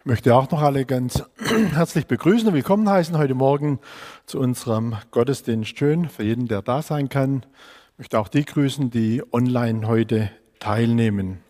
[0.00, 1.22] Ich möchte auch noch alle ganz
[1.74, 3.80] herzlich begrüßen und willkommen heißen heute Morgen
[4.24, 5.76] zu unserem Gottesdienst.
[5.76, 7.44] Schön für jeden, der da sein kann.
[7.92, 11.40] Ich möchte auch die grüßen, die online heute teilnehmen.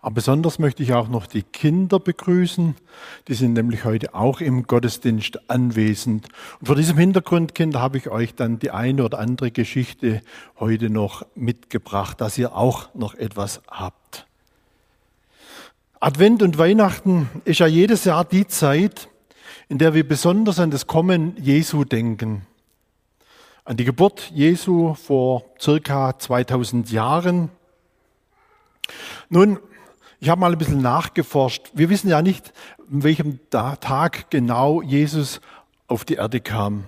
[0.00, 2.74] Aber besonders möchte ich auch noch die Kinder begrüßen.
[3.28, 6.26] Die sind nämlich heute auch im Gottesdienst anwesend.
[6.58, 10.20] Und vor diesem Hintergrund, Kinder, habe ich euch dann die eine oder andere Geschichte
[10.58, 14.26] heute noch mitgebracht, dass ihr auch noch etwas habt.
[16.00, 19.08] Advent und Weihnachten ist ja jedes Jahr die Zeit,
[19.68, 22.46] in der wir besonders an das Kommen Jesu denken.
[23.64, 27.50] An die Geburt Jesu vor circa 2000 Jahren
[29.28, 29.58] nun,
[30.20, 31.70] ich habe mal ein bisschen nachgeforscht.
[31.74, 32.52] Wir wissen ja nicht,
[32.90, 35.40] an welchem Tag genau Jesus
[35.88, 36.84] auf die Erde kam.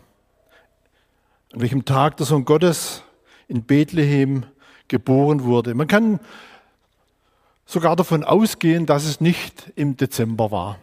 [1.52, 3.02] An welchem Tag der Sohn Gottes
[3.48, 4.44] in Bethlehem
[4.88, 5.74] geboren wurde.
[5.74, 6.20] Man kann
[7.68, 10.78] sogar davon ausgehen, dass es nicht im Dezember war.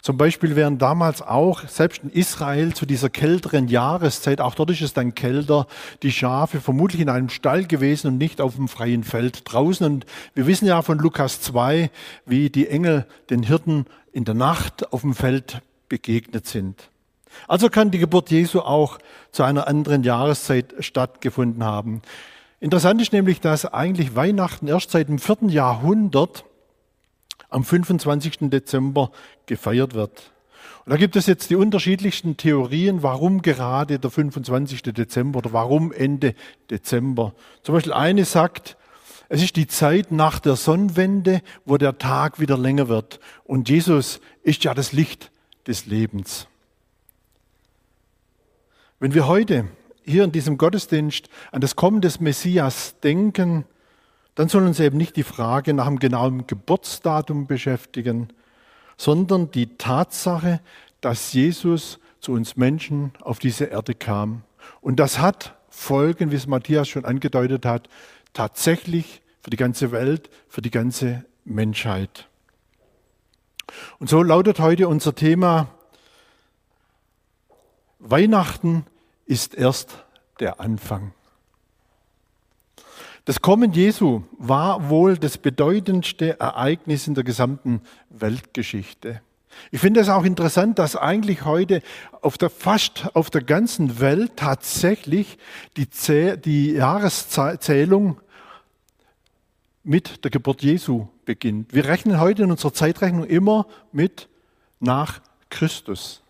[0.00, 4.80] Zum Beispiel wären damals auch, selbst in Israel, zu dieser kälteren Jahreszeit, auch dort ist
[4.80, 5.66] es dann kälter,
[6.02, 9.86] die Schafe vermutlich in einem Stall gewesen und nicht auf dem freien Feld draußen.
[9.86, 11.90] Und wir wissen ja von Lukas 2,
[12.26, 16.90] wie die Engel den Hirten in der Nacht auf dem Feld begegnet sind.
[17.46, 18.98] Also kann die Geburt Jesu auch
[19.30, 22.02] zu einer anderen Jahreszeit stattgefunden haben.
[22.62, 26.44] Interessant ist nämlich, dass eigentlich Weihnachten erst seit dem vierten Jahrhundert
[27.50, 28.50] am 25.
[28.50, 29.10] Dezember
[29.46, 30.30] gefeiert wird.
[30.84, 34.80] Und da gibt es jetzt die unterschiedlichsten Theorien, warum gerade der 25.
[34.82, 36.36] Dezember oder warum Ende
[36.70, 37.34] Dezember.
[37.64, 38.76] Zum Beispiel eine sagt,
[39.28, 43.18] es ist die Zeit nach der Sonnenwende, wo der Tag wieder länger wird.
[43.42, 45.32] Und Jesus ist ja das Licht
[45.66, 46.46] des Lebens.
[49.00, 49.66] Wenn wir heute
[50.04, 53.64] hier in diesem Gottesdienst an das Kommen des Messias denken,
[54.34, 58.28] dann soll uns eben nicht die Frage nach dem genauen Geburtsdatum beschäftigen,
[58.96, 60.60] sondern die Tatsache,
[61.00, 64.42] dass Jesus zu uns Menschen auf diese Erde kam.
[64.80, 67.88] Und das hat Folgen, wie es Matthias schon angedeutet hat,
[68.32, 72.28] tatsächlich für die ganze Welt, für die ganze Menschheit.
[73.98, 75.68] Und so lautet heute unser Thema,
[77.98, 78.84] Weihnachten
[79.32, 80.04] ist erst
[80.40, 81.14] der Anfang.
[83.24, 89.22] Das Kommen Jesu war wohl das bedeutendste Ereignis in der gesamten Weltgeschichte.
[89.70, 91.80] Ich finde es auch interessant, dass eigentlich heute
[92.20, 95.38] auf der, fast auf der ganzen Welt tatsächlich
[95.78, 95.88] die,
[96.36, 98.20] die Jahreszählung
[99.82, 101.72] mit der Geburt Jesu beginnt.
[101.72, 104.28] Wir rechnen heute in unserer Zeitrechnung immer mit
[104.78, 106.21] nach Christus.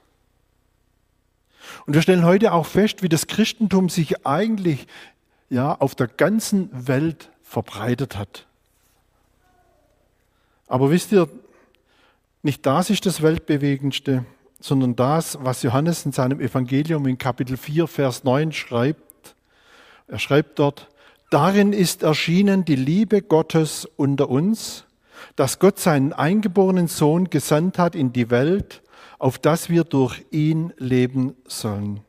[1.86, 4.86] Und wir stellen heute auch fest, wie das Christentum sich eigentlich
[5.50, 8.46] ja, auf der ganzen Welt verbreitet hat.
[10.66, 11.28] Aber wisst ihr,
[12.42, 14.24] nicht das ist das Weltbewegendste,
[14.60, 19.34] sondern das, was Johannes in seinem Evangelium in Kapitel 4, Vers 9 schreibt.
[20.06, 20.88] Er schreibt dort,
[21.30, 24.84] darin ist erschienen die Liebe Gottes unter uns,
[25.36, 28.82] dass Gott seinen eingeborenen Sohn gesandt hat in die Welt,
[29.22, 32.00] auf dass wir durch ihn leben sollen.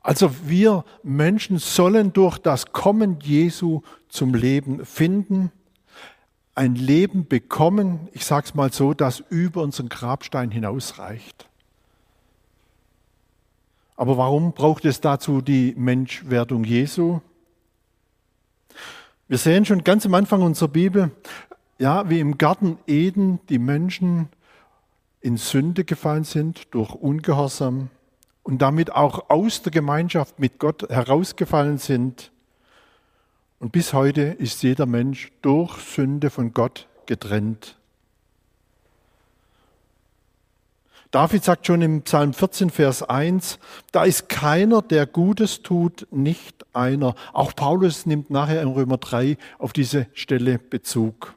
[0.00, 5.52] Also wir Menschen sollen durch das Kommen Jesu zum Leben finden,
[6.54, 11.46] ein Leben bekommen, ich sage es mal so, das über unseren Grabstein hinausreicht.
[13.94, 17.20] Aber warum braucht es dazu die Menschwerdung Jesu?
[19.28, 21.10] Wir sehen schon ganz am Anfang unserer Bibel,
[21.78, 24.30] ja, wie im Garten Eden die Menschen
[25.26, 27.90] in Sünde gefallen sind durch Ungehorsam,
[28.44, 32.30] und damit auch aus der Gemeinschaft mit Gott herausgefallen sind.
[33.58, 37.76] Und bis heute ist jeder Mensch durch Sünde von Gott getrennt.
[41.10, 43.58] David sagt schon im Psalm 14, Vers 1,
[43.90, 47.16] da ist keiner, der Gutes tut, nicht einer.
[47.32, 51.35] Auch Paulus nimmt nachher in Römer 3 auf diese Stelle Bezug.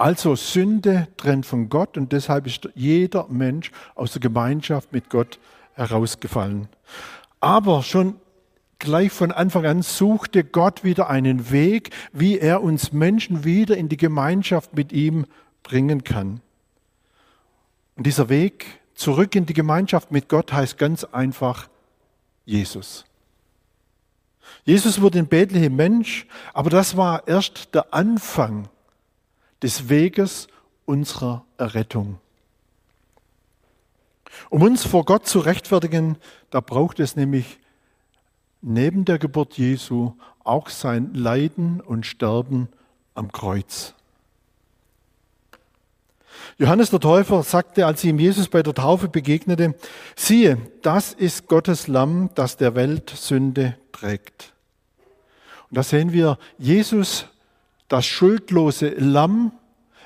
[0.00, 5.38] Also Sünde trennt von Gott und deshalb ist jeder Mensch aus der Gemeinschaft mit Gott
[5.74, 6.70] herausgefallen.
[7.40, 8.14] Aber schon
[8.78, 13.90] gleich von Anfang an suchte Gott wieder einen Weg, wie er uns Menschen wieder in
[13.90, 15.26] die Gemeinschaft mit ihm
[15.62, 16.40] bringen kann.
[17.94, 21.68] Und dieser Weg zurück in die Gemeinschaft mit Gott heißt ganz einfach
[22.46, 23.04] Jesus.
[24.64, 28.70] Jesus wurde in Bethlehem Mensch, aber das war erst der Anfang
[29.62, 30.48] des Weges
[30.84, 32.18] unserer Errettung.
[34.48, 36.16] Um uns vor Gott zu rechtfertigen,
[36.50, 37.58] da braucht es nämlich
[38.62, 40.14] neben der Geburt Jesu
[40.44, 42.68] auch sein Leiden und Sterben
[43.14, 43.94] am Kreuz.
[46.58, 49.74] Johannes der Täufer sagte, als ihm Jesus bei der Taufe begegnete,
[50.16, 54.52] siehe, das ist Gottes Lamm, das der Welt Sünde trägt.
[55.68, 57.26] Und da sehen wir, Jesus,
[57.90, 59.52] das schuldlose Lamm,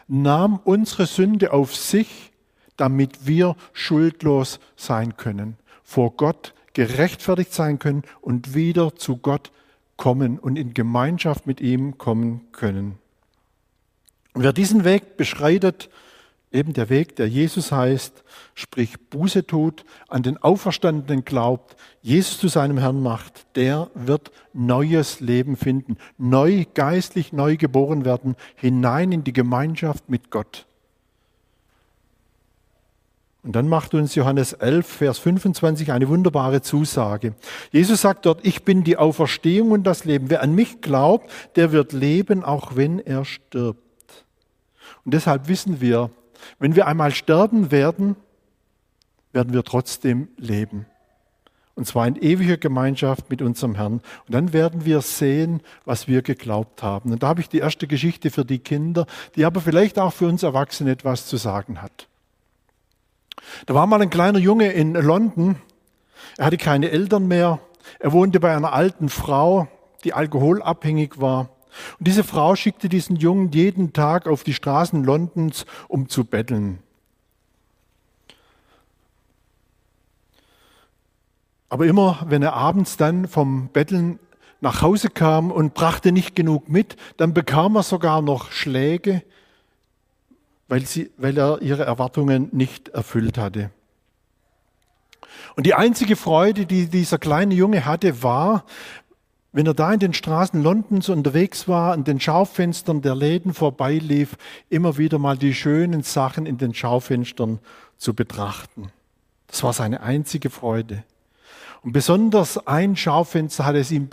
[0.08, 2.32] nahm unsere Sünde auf sich,
[2.76, 9.52] damit wir schuldlos sein können, vor Gott gerechtfertigt sein können und wieder zu Gott
[9.96, 12.98] kommen und in Gemeinschaft mit ihm kommen können.
[14.34, 15.88] Wer diesen Weg beschreitet,
[16.50, 22.48] eben der Weg, der Jesus heißt, sprich Buße tut, an den Auferstandenen glaubt, Jesus zu
[22.48, 29.24] seinem Herrn macht, der wird neues Leben finden, neu geistlich neu geboren werden, hinein in
[29.24, 30.66] die Gemeinschaft mit Gott.
[33.44, 37.34] Und dann macht uns Johannes 11, Vers 25 eine wunderbare Zusage.
[37.70, 40.30] Jesus sagt dort, ich bin die Auferstehung und das Leben.
[40.30, 43.80] Wer an mich glaubt, der wird leben, auch wenn er stirbt.
[45.04, 46.10] Und deshalb wissen wir,
[46.58, 48.16] wenn wir einmal sterben werden,
[49.32, 50.86] werden wir trotzdem leben.
[51.76, 53.94] Und zwar in ewiger Gemeinschaft mit unserem Herrn.
[53.94, 57.12] Und dann werden wir sehen, was wir geglaubt haben.
[57.12, 60.28] Und da habe ich die erste Geschichte für die Kinder, die aber vielleicht auch für
[60.28, 62.06] uns Erwachsene etwas zu sagen hat.
[63.66, 65.56] Da war mal ein kleiner Junge in London.
[66.36, 67.58] Er hatte keine Eltern mehr.
[67.98, 69.66] Er wohnte bei einer alten Frau,
[70.04, 71.48] die alkoholabhängig war.
[71.98, 76.83] Und diese Frau schickte diesen Jungen jeden Tag auf die Straßen Londons, um zu betteln.
[81.74, 84.20] Aber immer, wenn er abends dann vom Betteln
[84.60, 89.24] nach Hause kam und brachte nicht genug mit, dann bekam er sogar noch Schläge,
[90.68, 93.70] weil, sie, weil er ihre Erwartungen nicht erfüllt hatte.
[95.56, 98.66] Und die einzige Freude, die dieser kleine Junge hatte, war,
[99.50, 104.36] wenn er da in den Straßen Londons unterwegs war, an den Schaufenstern der Läden vorbeilief,
[104.70, 107.58] immer wieder mal die schönen Sachen in den Schaufenstern
[107.98, 108.92] zu betrachten.
[109.48, 111.02] Das war seine einzige Freude.
[111.84, 114.08] Und besonders ein Schaufenster hat es ihm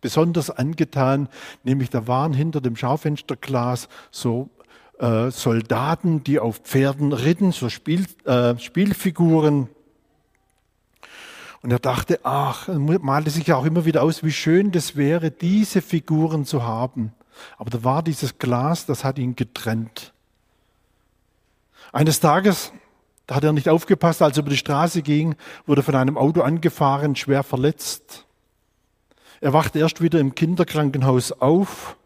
[0.00, 1.28] besonders angetan,
[1.62, 4.48] nämlich da waren hinter dem Schaufensterglas so
[4.98, 9.68] äh, Soldaten, die auf Pferden ritten, so Spiel, äh, Spielfiguren.
[11.60, 15.82] Und er dachte, ach, malte sich auch immer wieder aus, wie schön das wäre, diese
[15.82, 17.12] Figuren zu haben.
[17.58, 20.14] Aber da war dieses Glas, das hat ihn getrennt.
[21.92, 22.72] Eines Tages,
[23.26, 25.34] da hat er nicht aufgepasst, als er über die Straße ging,
[25.66, 28.26] wurde von einem Auto angefahren, schwer verletzt.
[29.40, 31.96] Er wachte erst wieder im Kinderkrankenhaus auf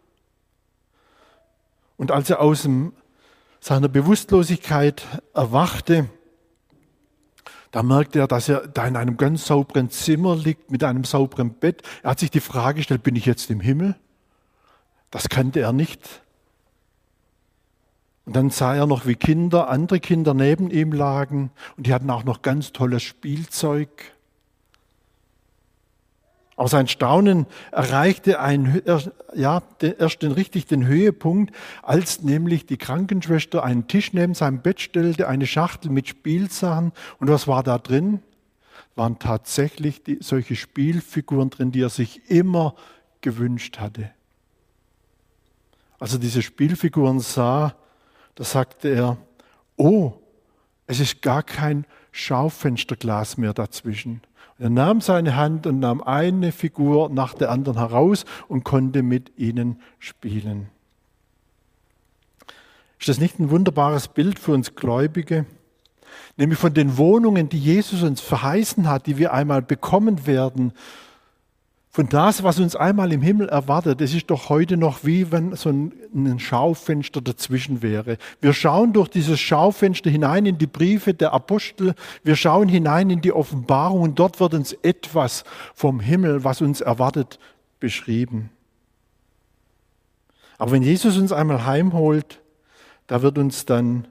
[1.97, 2.93] und als er aus dem,
[3.59, 6.09] seiner Bewusstlosigkeit erwachte,
[7.71, 11.53] da merkte er, dass er da in einem ganz sauberen Zimmer liegt, mit einem sauberen
[11.53, 11.83] Bett.
[12.01, 13.95] Er hat sich die Frage gestellt, bin ich jetzt im Himmel?
[15.11, 16.23] Das kannte er nicht.
[18.29, 22.11] Und dann sah er noch, wie Kinder, andere Kinder neben ihm lagen und die hatten
[22.11, 23.89] auch noch ganz tolles Spielzeug.
[26.55, 28.83] Aber sein Staunen erreichte ein,
[29.33, 29.63] ja,
[29.97, 35.27] erst den, richtig den Höhepunkt, als nämlich die Krankenschwester einen Tisch neben seinem Bett stellte,
[35.27, 36.91] eine Schachtel mit Spielsachen.
[37.19, 38.19] Und was war da drin?
[38.95, 42.75] Waren tatsächlich die, solche Spielfiguren drin, die er sich immer
[43.21, 44.11] gewünscht hatte.
[45.97, 47.73] Als er diese Spielfiguren sah,
[48.39, 49.17] da sagte er,
[49.75, 50.13] oh,
[50.87, 54.21] es ist gar kein Schaufensterglas mehr dazwischen.
[54.57, 59.37] Er nahm seine Hand und nahm eine Figur nach der anderen heraus und konnte mit
[59.37, 60.69] ihnen spielen.
[62.97, 65.45] Ist das nicht ein wunderbares Bild für uns Gläubige?
[66.37, 70.71] Nämlich von den Wohnungen, die Jesus uns verheißen hat, die wir einmal bekommen werden,
[71.99, 75.53] von das, was uns einmal im Himmel erwartet, das ist doch heute noch wie wenn
[75.57, 78.17] so ein Schaufenster dazwischen wäre.
[78.39, 83.19] Wir schauen durch dieses Schaufenster hinein in die Briefe der Apostel, wir schauen hinein in
[83.19, 85.43] die Offenbarung und dort wird uns etwas
[85.75, 87.37] vom Himmel, was uns erwartet,
[87.81, 88.49] beschrieben.
[90.57, 92.39] Aber wenn Jesus uns einmal heimholt,
[93.07, 94.07] da wird uns dann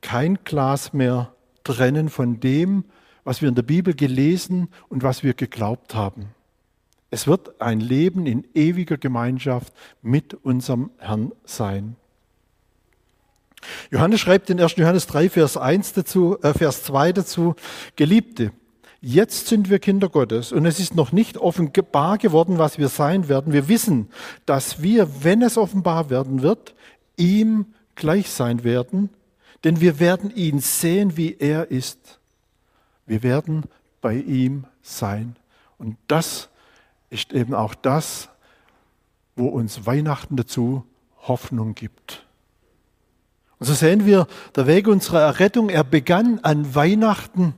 [0.00, 1.34] kein Glas mehr
[1.64, 2.84] trennen von dem,
[3.24, 6.36] was wir in der Bibel gelesen und was wir geglaubt haben.
[7.12, 11.96] Es wird ein Leben in ewiger Gemeinschaft mit unserem Herrn sein.
[13.90, 14.76] Johannes schreibt in 1.
[14.76, 17.54] Johannes 3, Vers 1 dazu, äh, Vers 2 dazu,
[17.96, 18.52] Geliebte,
[19.02, 23.28] jetzt sind wir Kinder Gottes und es ist noch nicht offenbar geworden, was wir sein
[23.28, 23.52] werden.
[23.52, 24.08] Wir wissen,
[24.46, 26.74] dass wir, wenn es offenbar werden wird,
[27.18, 29.10] ihm gleich sein werden,
[29.64, 32.20] denn wir werden ihn sehen, wie er ist.
[33.04, 33.64] Wir werden
[34.00, 35.36] bei ihm sein.
[35.76, 36.48] Und das
[37.12, 38.30] ist eben auch das,
[39.36, 40.84] wo uns Weihnachten dazu
[41.20, 42.26] Hoffnung gibt.
[43.58, 44.26] Und so sehen wir,
[44.56, 47.54] der Weg unserer Errettung, er begann an Weihnachten.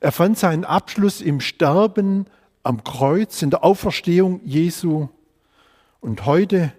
[0.00, 2.26] Er fand seinen Abschluss im Sterben
[2.62, 5.08] am Kreuz, in der Auferstehung Jesu.
[6.00, 6.72] Und heute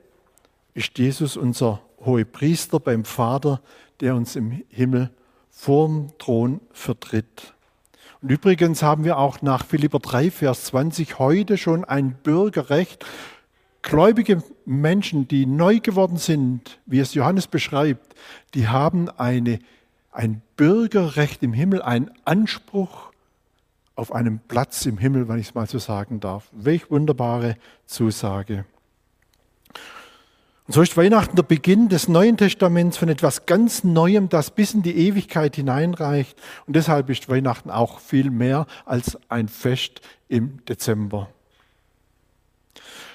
[0.76, 3.62] ist Jesus unser hohe Priester beim Vater,
[4.00, 5.10] der uns im Himmel
[5.50, 7.55] vorm Thron vertritt.
[8.25, 13.05] Und übrigens haben wir auch nach Philipper 3, Vers 20 heute schon ein Bürgerrecht
[13.84, 18.15] Gläubige Menschen, die neu geworden sind, wie es Johannes beschreibt,
[18.55, 19.60] die haben eine,
[20.12, 23.12] ein Bürgerrecht im Himmel, einen Anspruch
[23.94, 26.50] auf einen Platz im Himmel, wenn ich es mal so sagen darf.
[26.51, 28.65] Welch wunderbare Zusage.
[30.67, 34.74] Und so ist Weihnachten der Beginn des Neuen Testaments von etwas ganz Neuem, das bis
[34.74, 36.36] in die Ewigkeit hineinreicht.
[36.65, 41.29] Und deshalb ist Weihnachten auch viel mehr als ein Fest im Dezember.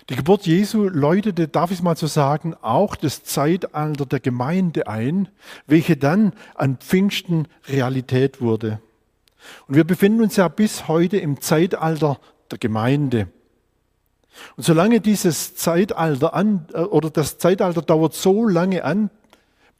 [0.09, 4.87] Die Geburt Jesu läutete, darf ich es mal so sagen, auch das Zeitalter der Gemeinde
[4.87, 5.28] ein,
[5.66, 8.80] welche dann an Pfingsten Realität wurde.
[9.66, 13.28] Und wir befinden uns ja bis heute im Zeitalter der Gemeinde.
[14.57, 19.11] Und solange dieses Zeitalter an, äh, oder das Zeitalter dauert so lange an,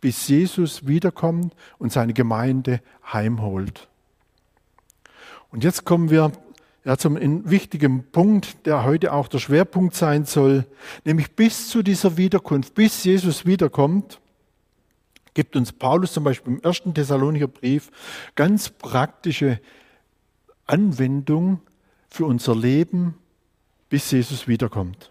[0.01, 2.81] bis Jesus wiederkommt und seine Gemeinde
[3.13, 3.89] heimholt.
[5.51, 6.33] Und jetzt kommen wir
[6.85, 7.19] ja, zum
[7.51, 10.65] wichtigen Punkt, der heute auch der Schwerpunkt sein soll,
[11.05, 14.21] nämlich bis zu dieser Wiederkunft, bis Jesus wiederkommt,
[15.35, 17.91] gibt uns Paulus zum Beispiel im ersten Thessalonicher Brief
[18.35, 19.61] ganz praktische
[20.67, 21.61] Anwendung
[22.09, 23.15] für unser Leben,
[23.91, 25.11] bis Jesus wiederkommt.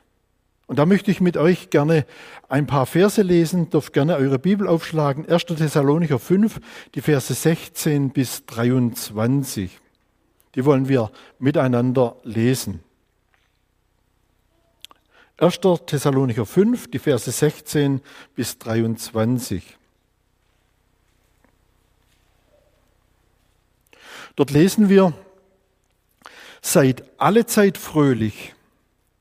[0.65, 2.05] Und da möchte ich mit euch gerne
[2.47, 5.27] ein paar Verse lesen, dürft gerne eure Bibel aufschlagen.
[5.27, 5.45] 1.
[5.45, 6.59] Thessalonicher 5,
[6.93, 9.79] die Verse 16 bis 23.
[10.55, 12.81] Die wollen wir miteinander lesen.
[15.37, 15.59] 1.
[15.85, 18.01] Thessalonicher 5, die Verse 16
[18.35, 19.77] bis 23.
[24.35, 25.13] Dort lesen wir,
[26.61, 28.53] seid alle Zeit fröhlich,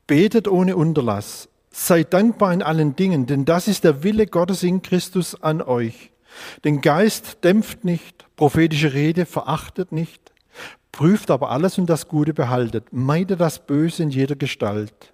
[0.08, 4.82] betet ohne Unterlass, seid dankbar in allen Dingen, denn das ist der Wille Gottes in
[4.82, 6.10] Christus an euch.
[6.64, 10.32] Den Geist dämpft nicht, prophetische Rede verachtet nicht,
[10.98, 15.12] Prüft aber alles und das Gute behaltet, meidet das Böse in jeder Gestalt.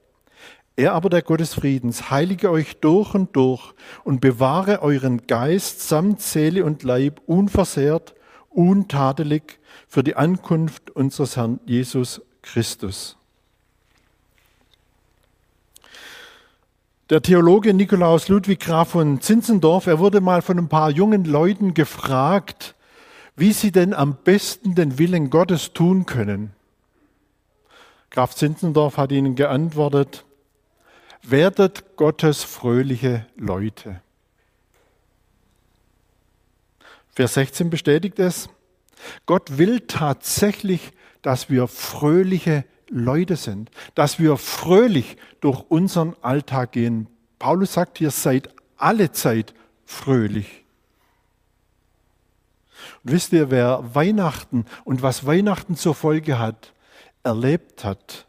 [0.77, 5.87] Er aber, der Gott des Friedens, heilige euch durch und durch und bewahre euren Geist
[5.87, 8.15] samt Seele und Leib unversehrt,
[8.49, 13.19] untadelig für die Ankunft unseres Herrn Jesus Christus.
[17.15, 21.73] Der Theologe Nikolaus Ludwig Graf von Zinzendorf, er wurde mal von ein paar jungen Leuten
[21.73, 22.75] gefragt,
[23.37, 26.51] wie sie denn am besten den Willen Gottes tun können.
[28.11, 30.25] Graf Zinzendorf hat ihnen geantwortet,
[31.23, 34.01] werdet Gottes fröhliche Leute.
[37.13, 38.49] Vers 16 bestätigt es.
[39.25, 40.91] Gott will tatsächlich,
[41.23, 47.09] dass wir fröhliche Leute sind, dass wir fröhlich durch unseren Alltag gehen.
[47.39, 50.65] Paulus sagt hier, seid alle Zeit fröhlich.
[53.03, 56.73] Und wisst ihr, wer Weihnachten und was Weihnachten zur Folge hat,
[57.23, 58.27] erlebt hat,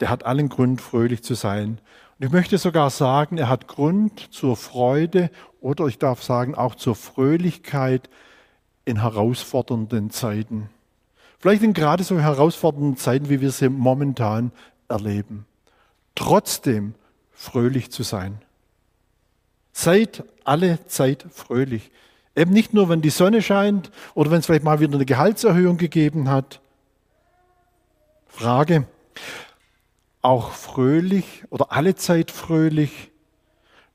[0.00, 1.80] der hat allen Grund, fröhlich zu sein.
[2.18, 6.74] Und ich möchte sogar sagen, er hat Grund zur Freude oder ich darf sagen auch
[6.74, 8.08] zur Fröhlichkeit
[8.84, 10.70] in herausfordernden Zeiten.
[11.40, 14.52] Vielleicht in gerade so herausfordernden Zeiten, wie wir sie momentan
[14.88, 15.46] erleben.
[16.14, 16.94] Trotzdem
[17.32, 18.42] fröhlich zu sein.
[19.72, 21.90] Seid alle Zeit fröhlich.
[22.36, 25.78] Eben nicht nur, wenn die Sonne scheint oder wenn es vielleicht mal wieder eine Gehaltserhöhung
[25.78, 26.60] gegeben hat.
[28.26, 28.86] Frage,
[30.20, 33.10] auch fröhlich oder alle Zeit fröhlich,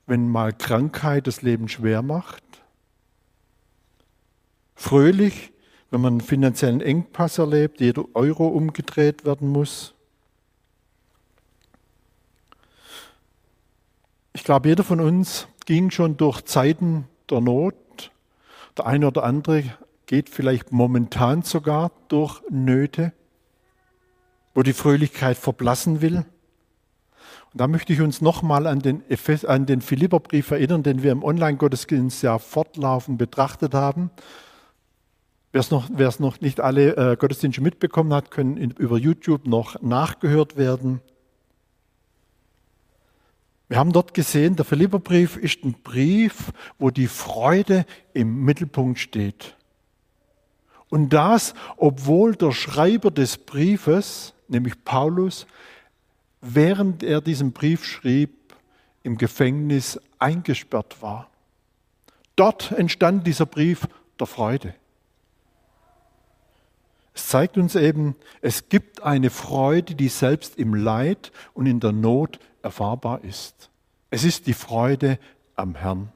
[0.06, 2.42] wenn mal Krankheit das Leben schwer macht?
[4.74, 5.52] Fröhlich,
[5.96, 9.94] wenn man einen finanziellen Engpass erlebt, jeder Euro umgedreht werden muss?
[14.34, 18.10] Ich glaube, jeder von uns ging schon durch Zeiten der Not
[18.76, 19.64] der eine oder andere
[20.04, 23.14] geht vielleicht momentan sogar durch Nöte,
[24.54, 26.26] wo die Fröhlichkeit verblassen will.
[27.52, 29.02] Und da möchte ich uns nochmal an den,
[29.46, 34.10] an den Philipperbrief erinnern, den wir im Online-Gottesdienst ja fortlaufend betrachtet haben.
[35.56, 39.80] Wer es noch, noch nicht alle äh, Gottesdienste mitbekommen hat, können in, über YouTube noch
[39.80, 41.00] nachgehört werden.
[43.66, 49.56] Wir haben dort gesehen, der Philipperbrief ist ein Brief, wo die Freude im Mittelpunkt steht.
[50.90, 55.46] Und das, obwohl der Schreiber des Briefes, nämlich Paulus,
[56.42, 58.54] während er diesen Brief schrieb,
[59.04, 61.30] im Gefängnis eingesperrt war.
[62.36, 63.88] Dort entstand dieser Brief
[64.20, 64.74] der Freude.
[67.16, 71.92] Es zeigt uns eben, es gibt eine Freude, die selbst im Leid und in der
[71.92, 73.70] Not erfahrbar ist.
[74.10, 75.18] Es ist die Freude
[75.54, 76.12] am Herrn.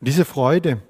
[0.00, 0.82] Und diese Freude,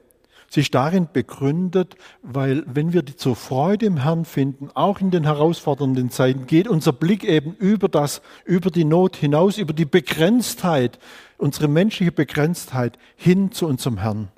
[0.49, 5.13] sie ist darin begründet, weil wenn wir die zur Freude im Herrn finden, auch in
[5.13, 9.85] den herausfordernden Zeiten, geht unser Blick eben über das, über die Not hinaus, über die
[9.85, 10.99] Begrenztheit,
[11.39, 14.33] unsere menschliche Begrenztheit hin zu unserem Herrn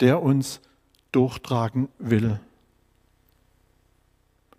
[0.00, 0.60] der uns
[1.12, 2.40] durchtragen will.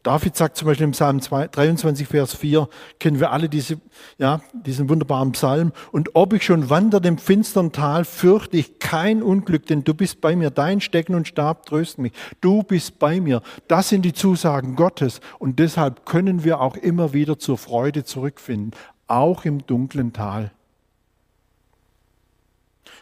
[0.05, 3.81] David sagt zum Beispiel im Psalm 23, Vers 4, kennen wir alle diese,
[4.19, 5.71] ja, diesen wunderbaren Psalm.
[5.91, 10.21] Und ob ich schon wandere im finstern Tal, fürchte ich kein Unglück, denn du bist
[10.21, 10.51] bei mir.
[10.51, 12.13] Dein Stecken und Stab trösten mich.
[12.39, 13.41] Du bist bei mir.
[13.67, 15.21] Das sind die Zusagen Gottes.
[15.39, 20.51] Und deshalb können wir auch immer wieder zur Freude zurückfinden, auch im dunklen Tal.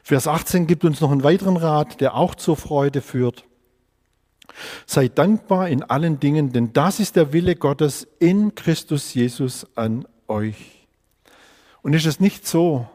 [0.04, 3.46] Vers 18 gibt uns noch einen weiteren Rat, der auch zur Freude führt.
[4.86, 10.06] Seid dankbar in allen Dingen, denn das ist der Wille Gottes in Christus Jesus an
[10.28, 10.88] euch.
[11.82, 12.88] Und ist es nicht so?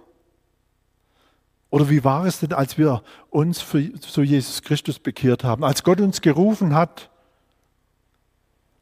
[1.70, 3.64] Oder wie war es denn, als wir uns
[4.00, 7.10] zu Jesus Christus bekehrt haben, als Gott uns gerufen hat,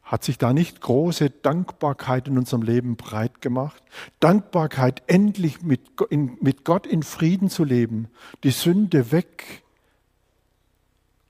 [0.07, 3.83] hat sich da nicht große Dankbarkeit in unserem Leben breit gemacht?
[4.21, 8.07] Dankbarkeit, endlich mit, in, mit Gott in Frieden zu leben,
[8.45, 9.63] die Sünde weg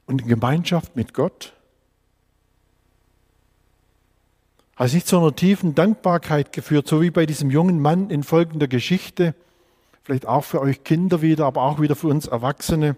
[0.05, 1.53] und in Gemeinschaft mit Gott?
[4.75, 8.67] Hat sich zu einer tiefen Dankbarkeit geführt, so wie bei diesem jungen Mann in folgender
[8.67, 9.33] Geschichte,
[10.03, 12.95] vielleicht auch für euch Kinder wieder, aber auch wieder für uns Erwachsene.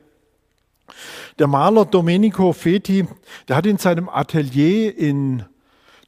[1.37, 3.07] Der Maler Domenico Feti,
[3.47, 5.45] der hat in seinem Atelier in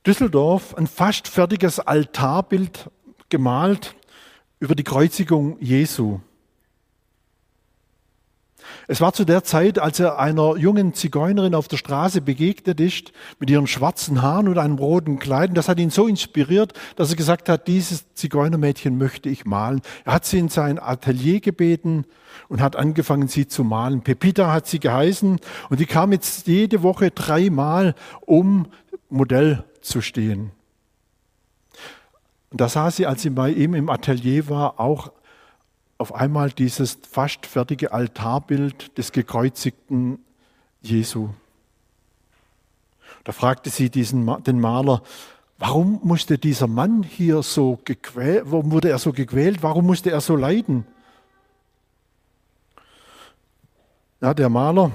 [0.05, 2.89] Düsseldorf ein fast fertiges Altarbild
[3.29, 3.96] gemalt
[4.60, 6.20] über die Kreuzigung Jesu.
[8.88, 13.12] Es war zu der Zeit, als er einer jungen Zigeunerin auf der Straße begegnet ist,
[13.39, 15.49] mit ihren schwarzen Haaren und einem roten Kleid.
[15.49, 19.82] Und das hat ihn so inspiriert, dass er gesagt hat, dieses Zigeunermädchen möchte ich malen.
[20.04, 22.06] Er hat sie in sein Atelier gebeten
[22.49, 24.02] und hat angefangen, sie zu malen.
[24.02, 28.67] Pepita hat sie geheißen und die kam jetzt jede Woche dreimal, um
[29.10, 30.52] Modell zu stehen.
[32.50, 35.12] Und da sah sie, als sie bei ihm im Atelier war, auch
[35.98, 40.20] auf einmal dieses fast fertige Altarbild des gekreuzigten
[40.82, 41.30] Jesu.
[43.24, 45.04] Da fragte sie diesen, den Maler,
[45.60, 50.22] warum musste dieser Mann hier so gequält, warum wurde er so gequält, warum musste er
[50.22, 50.86] so leiden?
[54.22, 54.91] Ja, der Maler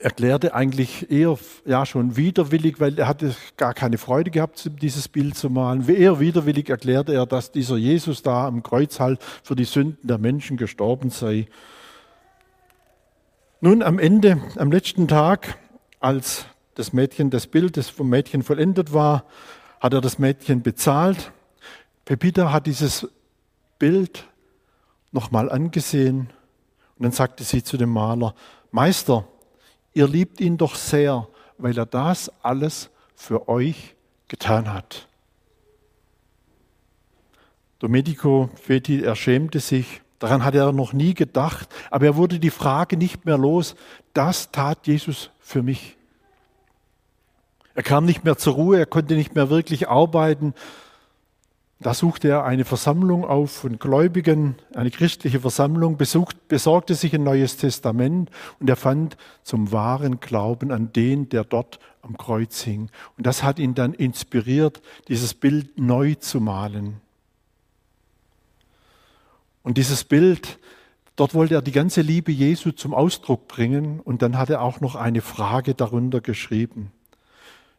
[0.00, 5.36] erklärte eigentlich eher ja schon widerwillig, weil er hatte gar keine Freude gehabt, dieses Bild
[5.36, 5.86] zu malen.
[5.88, 10.16] Eher widerwillig erklärte er, dass dieser Jesus da am Kreuz halt für die Sünden der
[10.16, 11.46] Menschen gestorben sei.
[13.60, 15.58] Nun am Ende, am letzten Tag,
[16.00, 19.24] als das Mädchen, das Bild das vom Mädchen vollendet war,
[19.80, 21.30] hat er das Mädchen bezahlt.
[22.06, 23.06] Pepita hat dieses
[23.78, 24.26] Bild
[25.12, 26.30] nochmal angesehen
[26.96, 28.34] und dann sagte sie zu dem Maler,
[28.70, 29.26] Meister,
[29.92, 33.94] Ihr liebt ihn doch sehr, weil er das alles für euch
[34.28, 35.08] getan hat.
[37.80, 42.50] Domenico Feti, er schämte sich, daran hat er noch nie gedacht, aber er wurde die
[42.50, 43.74] Frage nicht mehr los,
[44.12, 45.96] das tat Jesus für mich.
[47.74, 50.54] Er kam nicht mehr zur Ruhe, er konnte nicht mehr wirklich arbeiten,
[51.80, 57.24] da suchte er eine Versammlung auf von Gläubigen, eine christliche Versammlung, besucht, besorgte sich ein
[57.24, 62.90] neues Testament und er fand zum wahren Glauben an den, der dort am Kreuz hing.
[63.16, 67.00] Und das hat ihn dann inspiriert, dieses Bild neu zu malen.
[69.62, 70.58] Und dieses Bild,
[71.16, 74.80] dort wollte er die ganze Liebe Jesu zum Ausdruck bringen und dann hat er auch
[74.80, 76.92] noch eine Frage darunter geschrieben,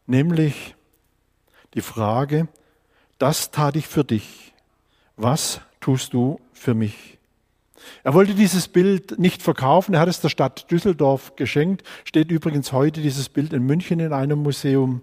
[0.08, 0.76] nämlich
[1.76, 2.48] die Frage,
[3.22, 4.52] das tat ich für dich.
[5.16, 7.20] Was tust du für mich?
[8.04, 12.72] Er wollte dieses Bild nicht verkaufen, er hat es der Stadt Düsseldorf geschenkt, steht übrigens
[12.72, 15.02] heute dieses Bild in München in einem Museum.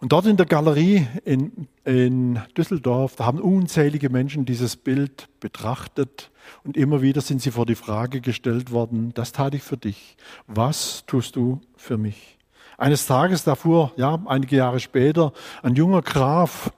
[0.00, 6.30] Und dort in der Galerie in, in Düsseldorf, da haben unzählige Menschen dieses Bild betrachtet
[6.62, 10.16] und immer wieder sind sie vor die Frage gestellt worden, das tat ich für dich,
[10.46, 12.37] was tust du für mich?
[12.78, 15.32] Eines Tages, da fuhr, ja, einige Jahre später,
[15.64, 16.72] ein junger Graf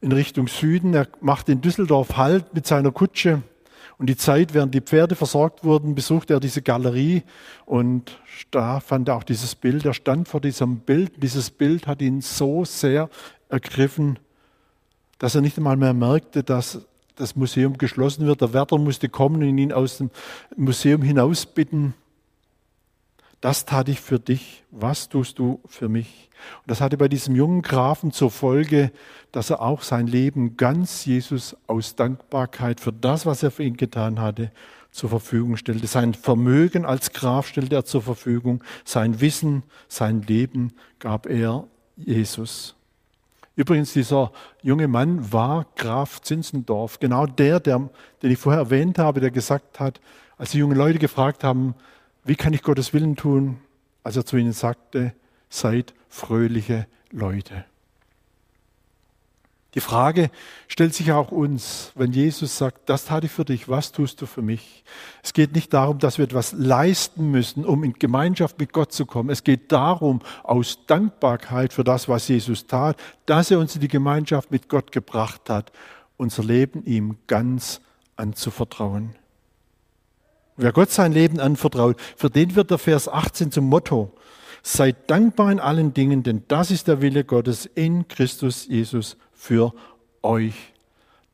[0.00, 0.94] in Richtung Süden.
[0.94, 3.42] Er machte in Düsseldorf Halt mit seiner Kutsche.
[3.98, 7.24] Und die Zeit, während die Pferde versorgt wurden, besuchte er diese Galerie
[7.66, 8.18] und
[8.50, 9.84] da fand er auch dieses Bild.
[9.84, 11.22] Er stand vor diesem Bild.
[11.22, 13.10] Dieses Bild hat ihn so sehr
[13.50, 14.18] ergriffen,
[15.18, 18.40] dass er nicht einmal mehr merkte, dass das Museum geschlossen wird.
[18.40, 20.10] Der Wärter musste kommen und ihn aus dem
[20.56, 21.92] Museum hinausbitten.
[23.44, 24.64] Das tat ich für dich.
[24.70, 26.30] Was tust du für mich?
[26.62, 28.90] Und das hatte bei diesem jungen Grafen zur Folge,
[29.32, 33.76] dass er auch sein Leben ganz Jesus aus Dankbarkeit für das, was er für ihn
[33.76, 34.50] getan hatte,
[34.92, 35.86] zur Verfügung stellte.
[35.86, 38.64] Sein Vermögen als Graf stellte er zur Verfügung.
[38.82, 41.64] Sein Wissen, sein Leben gab er
[41.96, 42.74] Jesus.
[43.56, 47.90] Übrigens, dieser junge Mann war Graf Zinzendorf, genau der, der,
[48.22, 50.00] den ich vorher erwähnt habe, der gesagt hat,
[50.38, 51.74] als die jungen Leute gefragt haben,
[52.24, 53.58] wie kann ich Gottes Willen tun,
[54.02, 55.14] als er zu ihnen sagte,
[55.48, 57.64] seid fröhliche Leute.
[59.74, 60.30] Die Frage
[60.68, 64.26] stellt sich auch uns, wenn Jesus sagt, das tat ich für dich, was tust du
[64.26, 64.84] für mich?
[65.22, 69.04] Es geht nicht darum, dass wir etwas leisten müssen, um in Gemeinschaft mit Gott zu
[69.04, 69.30] kommen.
[69.30, 73.88] Es geht darum, aus Dankbarkeit für das, was Jesus tat, dass er uns in die
[73.88, 75.72] Gemeinschaft mit Gott gebracht hat,
[76.16, 77.80] unser Leben ihm ganz
[78.14, 79.16] anzuvertrauen.
[80.56, 84.12] Wer Gott sein Leben anvertraut, für den wird der Vers 18 zum Motto.
[84.62, 89.74] Seid dankbar in allen Dingen, denn das ist der Wille Gottes in Christus Jesus für
[90.22, 90.54] euch.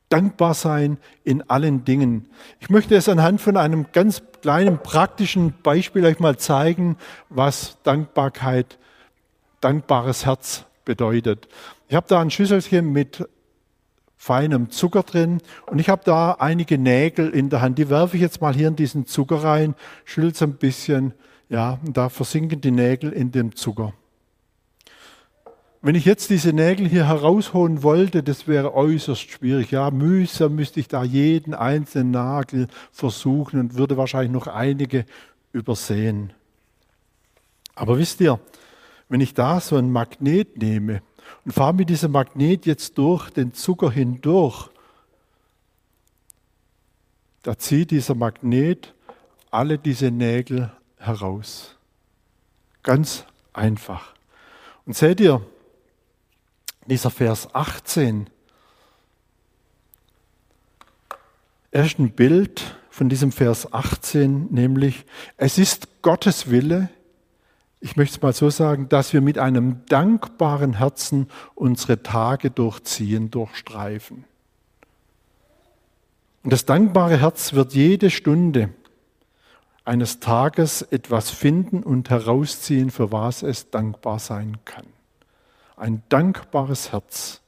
[0.09, 2.27] Dankbar sein in allen Dingen.
[2.59, 6.97] Ich möchte es anhand von einem ganz kleinen praktischen Beispiel euch mal zeigen,
[7.29, 8.79] was Dankbarkeit,
[9.61, 11.47] dankbares Herz bedeutet.
[11.87, 13.25] Ich habe da ein Schüsselchen mit
[14.21, 17.79] feinem Zucker drin und ich habe da einige Nägel in der Hand.
[17.79, 19.73] Die werfe ich jetzt mal hier in diesen Zucker rein,
[20.05, 21.15] schüttel ein bisschen,
[21.49, 23.93] ja, und da versinken die Nägel in dem Zucker.
[25.81, 29.71] Wenn ich jetzt diese Nägel hier herausholen wollte, das wäre äußerst schwierig.
[29.71, 35.05] Ja, mühsam müsste ich da jeden einzelnen Nagel versuchen und würde wahrscheinlich noch einige
[35.51, 36.31] übersehen.
[37.73, 38.39] Aber wisst ihr,
[39.09, 41.01] wenn ich da so ein Magnet nehme
[41.45, 44.69] und fahre mit diesem Magnet jetzt durch den Zucker hindurch,
[47.43, 48.93] da zieht dieser Magnet
[49.49, 51.75] alle diese Nägel heraus.
[52.83, 54.13] Ganz einfach.
[54.85, 55.41] Und seht ihr,
[56.85, 58.29] dieser Vers 18,
[61.71, 65.05] erst ein Bild von diesem Vers 18, nämlich
[65.37, 66.89] es ist Gottes Wille,
[67.81, 73.29] ich möchte es mal so sagen, dass wir mit einem dankbaren Herzen unsere Tage durchziehen,
[73.31, 74.23] durchstreifen.
[76.43, 78.69] Und das dankbare Herz wird jede Stunde
[79.83, 84.85] eines Tages etwas finden und herausziehen, für was es dankbar sein kann
[85.81, 87.41] ein dankbares Herz.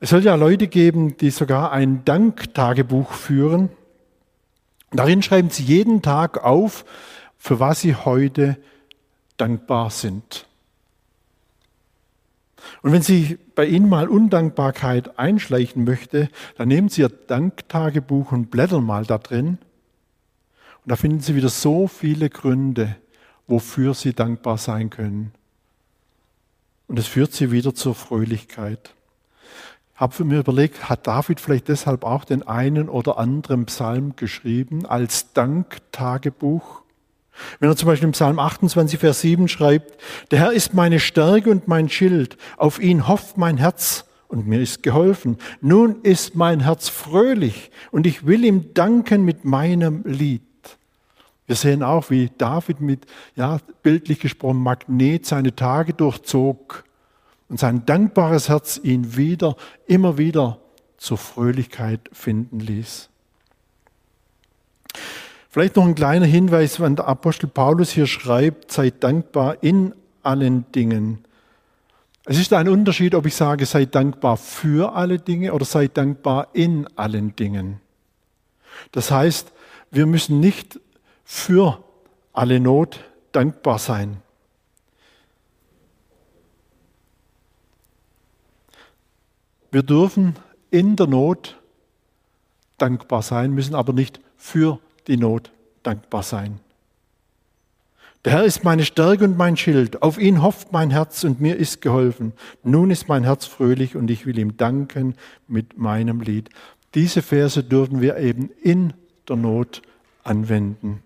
[0.00, 3.70] Es soll ja Leute geben, die sogar ein Danktagebuch führen.
[4.92, 6.84] Darin schreiben sie jeden Tag auf,
[7.40, 8.56] für was sie heute
[9.36, 10.46] dankbar sind.
[12.82, 18.50] Und wenn Sie bei Ihnen mal Undankbarkeit einschleichen möchte, dann nehmen Sie Ihr Danktagebuch und
[18.50, 19.58] blättern mal da drin.
[20.84, 22.96] Und da finden Sie wieder so viele Gründe,
[23.50, 25.32] wofür sie dankbar sein können.
[26.86, 28.94] Und es führt sie wieder zur Fröhlichkeit.
[29.94, 34.86] Ich habe mir überlegt, hat David vielleicht deshalb auch den einen oder anderen Psalm geschrieben
[34.86, 36.82] als Danktagebuch?
[37.58, 41.50] Wenn er zum Beispiel im Psalm 28, Vers 7 schreibt, der Herr ist meine Stärke
[41.50, 45.38] und mein Schild, auf ihn hofft mein Herz und mir ist geholfen.
[45.60, 50.42] Nun ist mein Herz fröhlich und ich will ihm danken mit meinem Lied.
[51.46, 56.84] Wir sehen auch, wie David mit, ja, bildlich gesprochen, Magnet seine Tage durchzog
[57.48, 59.56] und sein dankbares Herz ihn wieder,
[59.88, 60.60] immer wieder
[60.96, 63.10] zur Fröhlichkeit finden ließ.
[65.50, 70.70] Vielleicht noch ein kleiner Hinweis, wenn der Apostel Paulus hier schreibt, seid dankbar in allen
[70.70, 71.24] Dingen.
[72.24, 76.46] Es ist ein Unterschied, ob ich sage, seid dankbar für alle Dinge oder seid dankbar
[76.52, 77.80] in allen Dingen.
[78.92, 79.50] Das heißt,
[79.90, 80.78] wir müssen nicht
[81.24, 81.82] für
[82.32, 83.00] alle Not
[83.32, 84.22] dankbar sein.
[89.72, 90.36] Wir dürfen
[90.70, 91.58] in der Not
[92.78, 96.60] dankbar sein, müssen aber nicht für die Not dankbar sein.
[98.24, 100.02] Der Herr ist meine Stärke und mein Schild.
[100.02, 102.34] Auf ihn hofft mein Herz und mir ist geholfen.
[102.62, 105.14] Nun ist mein Herz fröhlich und ich will ihm danken
[105.48, 106.50] mit meinem Lied.
[106.94, 108.92] Diese Verse dürfen wir eben in
[109.26, 109.80] der Not
[110.22, 111.02] anwenden.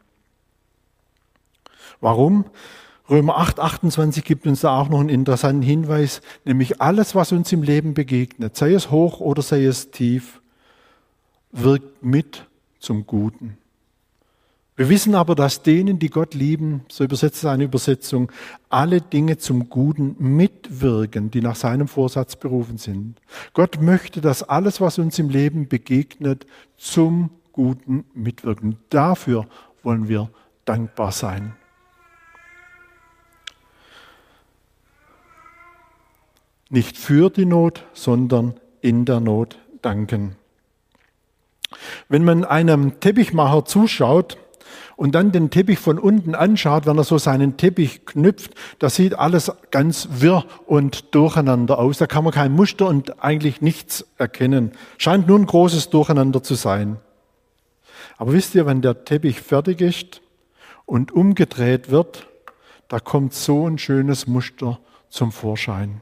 [2.00, 2.46] Warum?
[3.08, 7.52] Römer 8, 28 gibt uns da auch noch einen interessanten Hinweis, nämlich alles, was uns
[7.52, 10.40] im Leben begegnet, sei es hoch oder sei es tief,
[11.52, 12.46] wirkt mit
[12.80, 13.58] zum Guten.
[14.76, 18.32] Wir wissen aber, dass denen, die Gott lieben, so übersetzt eine Übersetzung,
[18.68, 23.20] alle Dinge zum Guten mitwirken, die nach seinem Vorsatz berufen sind.
[23.52, 28.78] Gott möchte, dass alles, was uns im Leben begegnet, zum Guten mitwirken.
[28.90, 29.46] Dafür
[29.84, 30.28] wollen wir
[30.64, 31.54] dankbar sein.
[36.68, 40.34] Nicht für die Not, sondern in der Not danken.
[42.08, 44.36] Wenn man einem Teppichmacher zuschaut,
[44.96, 49.18] und dann den Teppich von unten anschaut, wenn er so seinen Teppich knüpft, da sieht
[49.18, 51.98] alles ganz wirr und durcheinander aus.
[51.98, 54.72] Da kann man kein Muster und eigentlich nichts erkennen.
[54.98, 56.98] Scheint nur ein großes Durcheinander zu sein.
[58.16, 60.20] Aber wisst ihr, wenn der Teppich fertig ist
[60.86, 62.26] und umgedreht wird,
[62.88, 64.78] da kommt so ein schönes Muster
[65.08, 66.00] zum Vorschein.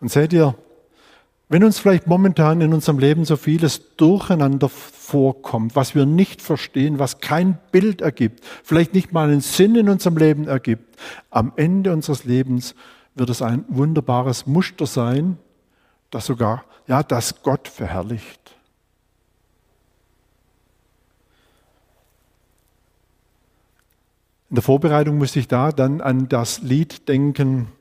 [0.00, 0.54] Und seht ihr,
[1.50, 7.00] wenn uns vielleicht momentan in unserem Leben so vieles durcheinander vorkommt, was wir nicht verstehen,
[7.00, 10.96] was kein Bild ergibt, vielleicht nicht mal einen Sinn in unserem Leben ergibt,
[11.28, 12.76] am Ende unseres Lebens
[13.16, 15.38] wird es ein wunderbares Muster sein,
[16.12, 18.54] das sogar, ja, das Gott verherrlicht.
[24.50, 27.72] In der Vorbereitung musste ich da dann an das Lied denken,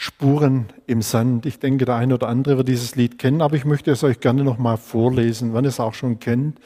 [0.00, 1.44] Spuren im Sand.
[1.44, 4.20] Ich denke, der eine oder andere wird dieses Lied kennen, aber ich möchte es euch
[4.20, 6.58] gerne noch mal vorlesen, wenn ihr es auch schon kennt.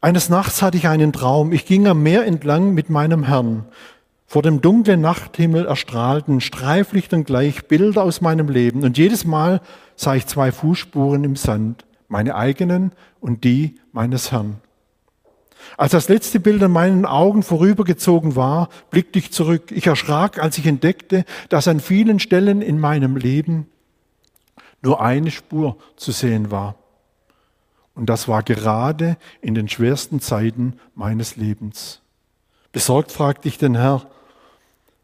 [0.00, 1.52] Eines Nachts hatte ich einen Traum.
[1.52, 3.66] Ich ging am Meer entlang mit meinem Herrn.
[4.26, 8.82] Vor dem dunklen Nachthimmel erstrahlten Streiflichtern gleich Bilder aus meinem Leben.
[8.82, 9.60] Und jedes Mal
[9.94, 14.56] sah ich zwei Fußspuren im Sand, meine eigenen und die meines Herrn.
[15.76, 19.70] Als das letzte Bild an meinen Augen vorübergezogen war, blickte ich zurück.
[19.72, 23.66] Ich erschrak, als ich entdeckte, dass an vielen Stellen in meinem Leben
[24.82, 26.76] nur eine Spur zu sehen war.
[27.94, 32.00] Und das war gerade in den schwersten Zeiten meines Lebens.
[32.72, 34.06] Besorgt fragte ich den Herr,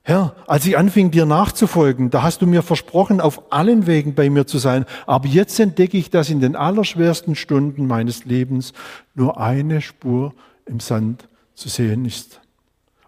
[0.03, 4.31] Herr, als ich anfing, dir nachzufolgen, da hast du mir versprochen, auf allen Wegen bei
[4.31, 4.85] mir zu sein.
[5.05, 8.73] Aber jetzt entdecke ich, dass in den allerschwersten Stunden meines Lebens
[9.17, 10.33] nur eine Spur
[10.67, 12.41] im Sand zu sehen ist.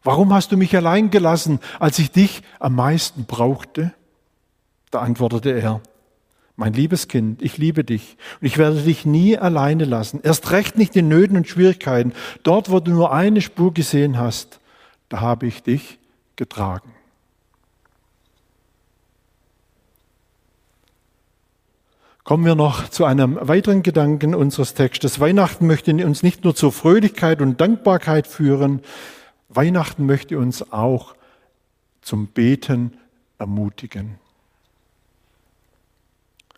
[0.02, 3.92] Warum hast du mich allein gelassen, als ich dich am meisten brauchte?
[4.90, 5.82] Da antwortete er,
[6.56, 10.20] mein liebes Kind, ich liebe dich und ich werde dich nie alleine lassen.
[10.22, 12.12] Erst recht nicht in Nöten und Schwierigkeiten.
[12.42, 14.58] Dort, wo du nur eine Spur gesehen hast,
[15.08, 15.98] da habe ich dich
[16.36, 16.92] getragen.
[22.28, 25.18] Kommen wir noch zu einem weiteren Gedanken unseres Textes.
[25.18, 28.82] Weihnachten möchte uns nicht nur zur Fröhlichkeit und Dankbarkeit führen,
[29.48, 31.14] Weihnachten möchte uns auch
[32.02, 32.98] zum Beten
[33.38, 34.18] ermutigen.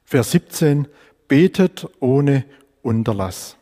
[0.05, 0.89] Vers 17,
[1.29, 2.45] betet ohne
[2.83, 3.57] Unterlass.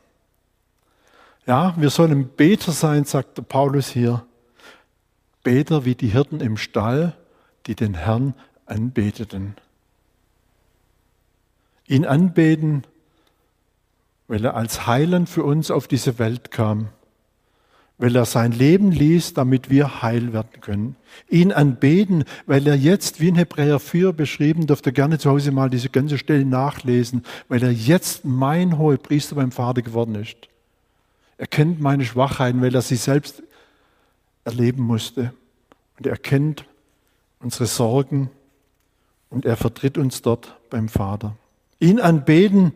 [1.44, 4.24] Ja, wir sollen Beter sein, sagt Paulus hier.
[5.42, 7.18] Beter wie die Hirten im Stall,
[7.66, 8.32] die den Herrn
[8.64, 9.56] anbeteten.
[11.88, 12.84] Ihn anbeten,
[14.28, 16.88] weil er als Heiland für uns auf diese Welt kam,
[17.96, 20.96] weil er sein Leben ließ, damit wir heil werden können.
[21.28, 25.50] Ihn anbeten, weil er jetzt, wie in Hebräer 4 beschrieben, dürft ihr gerne zu Hause
[25.50, 30.36] mal diese ganze Stelle nachlesen, weil er jetzt mein hoher Priester beim Vater geworden ist.
[31.38, 33.42] Er kennt meine Schwachheiten, weil er sie selbst
[34.44, 35.32] erleben musste.
[35.98, 36.64] Und er kennt
[37.40, 38.30] unsere Sorgen
[39.30, 41.36] und er vertritt uns dort beim Vater.
[41.80, 42.72] Ihn anbeten,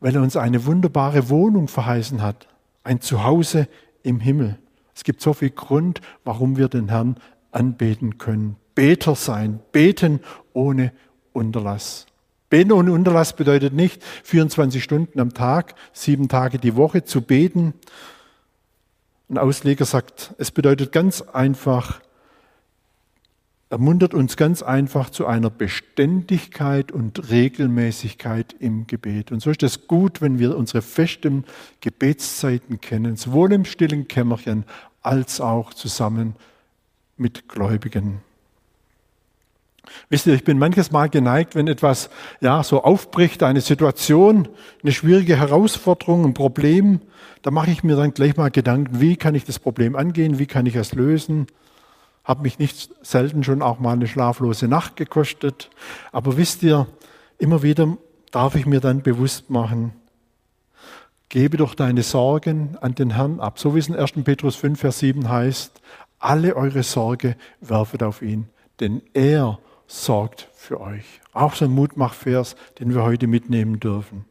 [0.00, 2.46] weil er uns eine wunderbare Wohnung verheißen hat,
[2.82, 3.68] ein Zuhause
[4.02, 4.58] im Himmel.
[4.94, 7.16] Es gibt so viel Grund, warum wir den Herrn
[7.50, 8.56] anbeten können.
[8.74, 10.20] Beter sein, beten
[10.52, 10.92] ohne
[11.32, 12.06] Unterlass.
[12.50, 17.74] Beten ohne Unterlass bedeutet nicht 24 Stunden am Tag, sieben Tage die Woche zu beten,
[19.28, 22.00] ein Ausleger sagt, es bedeutet ganz einfach,
[23.70, 29.32] ermuntert uns ganz einfach zu einer Beständigkeit und Regelmäßigkeit im Gebet.
[29.32, 31.44] Und so ist es gut, wenn wir unsere festen
[31.80, 34.64] Gebetszeiten kennen, sowohl im stillen Kämmerchen
[35.02, 36.36] als auch zusammen
[37.16, 38.20] mit Gläubigen.
[40.08, 44.48] Wisst ihr, ich bin manches Mal geneigt, wenn etwas ja so aufbricht, eine Situation,
[44.82, 47.00] eine schwierige Herausforderung, ein Problem,
[47.42, 50.46] da mache ich mir dann gleich mal Gedanken, wie kann ich das Problem angehen, wie
[50.46, 51.46] kann ich es lösen.
[52.24, 55.70] Habe mich nicht selten schon auch mal eine schlaflose Nacht gekostet.
[56.10, 56.86] Aber wisst ihr,
[57.38, 57.96] immer wieder
[58.30, 59.92] darf ich mir dann bewusst machen,
[61.28, 63.58] gebe doch deine Sorgen an den Herrn ab.
[63.58, 64.12] So wie es in 1.
[64.24, 65.80] Petrus 5, Vers 7 heißt,
[66.18, 68.48] alle eure Sorge werfet auf ihn,
[68.80, 71.20] denn er sorgt für euch.
[71.32, 74.24] Auch so ein Mutmachvers, den wir heute mitnehmen dürfen.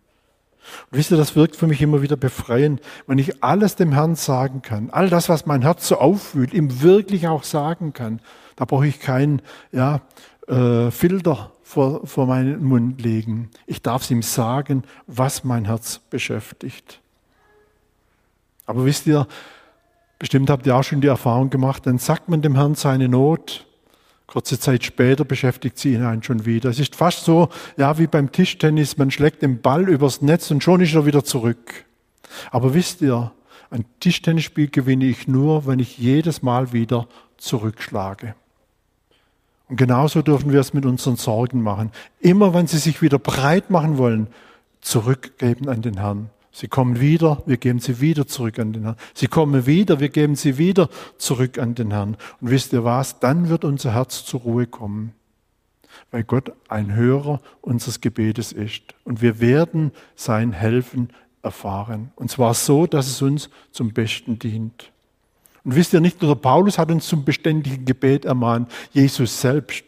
[0.91, 4.15] Und wisst ihr, das wirkt für mich immer wieder befreiend, wenn ich alles dem Herrn
[4.15, 8.21] sagen kann, all das, was mein Herz so aufwühlt, ihm wirklich auch sagen kann.
[8.55, 10.01] Da brauche ich keinen ja,
[10.47, 13.49] äh, Filter vor, vor meinen Mund legen.
[13.65, 17.01] Ich darf es ihm sagen, was mein Herz beschäftigt.
[18.65, 19.27] Aber wisst ihr,
[20.19, 23.65] bestimmt habt ihr auch schon die Erfahrung gemacht, dann sagt man dem Herrn seine Not
[24.33, 26.71] Kurze Zeit später beschäftigt sie ihn einen schon wieder.
[26.71, 30.63] Es ist fast so, ja, wie beim Tischtennis, man schlägt den Ball übers Netz und
[30.63, 31.85] schon ist er wieder zurück.
[32.49, 33.31] Aber wisst ihr,
[33.69, 38.33] ein Tischtennisspiel gewinne ich nur, wenn ich jedes Mal wieder zurückschlage.
[39.69, 41.91] Und genauso dürfen wir es mit unseren Sorgen machen.
[42.19, 44.25] Immer wenn sie sich wieder breit machen wollen,
[44.81, 46.31] zurückgeben an den Herrn.
[46.55, 48.95] Sie kommen wieder, wir geben sie wieder zurück an den Herrn.
[49.15, 50.87] Sie kommen wieder, wir geben sie wieder
[51.17, 52.15] zurück an den Herrn.
[52.41, 53.19] Und wisst ihr was?
[53.19, 55.13] Dann wird unser Herz zur Ruhe kommen,
[56.11, 58.83] weil Gott ein Hörer unseres Gebetes ist.
[59.03, 61.09] Und wir werden sein Helfen
[61.41, 62.11] erfahren.
[62.15, 64.91] Und zwar so, dass es uns zum Besten dient.
[65.65, 69.85] Und wisst ihr nicht, nur Paulus hat uns zum beständigen Gebet ermahnt, Jesus selbst.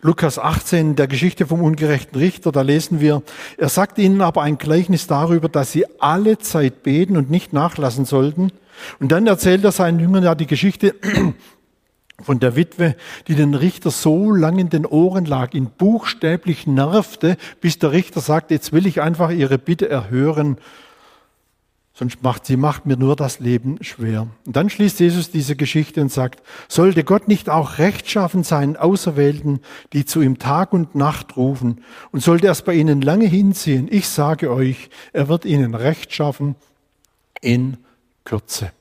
[0.00, 3.22] Lukas 18, der Geschichte vom ungerechten Richter, da lesen wir,
[3.56, 8.04] er sagt ihnen aber ein Gleichnis darüber, dass sie alle Zeit beten und nicht nachlassen
[8.04, 8.52] sollten.
[9.00, 10.94] Und dann erzählt er seinen Jüngern ja die Geschichte
[12.22, 12.96] von der Witwe,
[13.28, 18.20] die den Richter so lang in den Ohren lag, ihn buchstäblich nervte, bis der Richter
[18.20, 20.58] sagt, jetzt will ich einfach ihre Bitte erhören
[22.02, 24.26] sonst macht sie macht mir nur das Leben schwer.
[24.44, 29.60] Und dann schließt Jesus diese Geschichte und sagt, sollte Gott nicht auch rechtschaffen seinen Auserwählten,
[29.92, 33.86] die zu ihm Tag und Nacht rufen, und sollte er es bei ihnen lange hinziehen,
[33.88, 36.56] ich sage euch, er wird ihnen rechtschaffen
[37.40, 37.76] in
[38.24, 38.72] Kürze.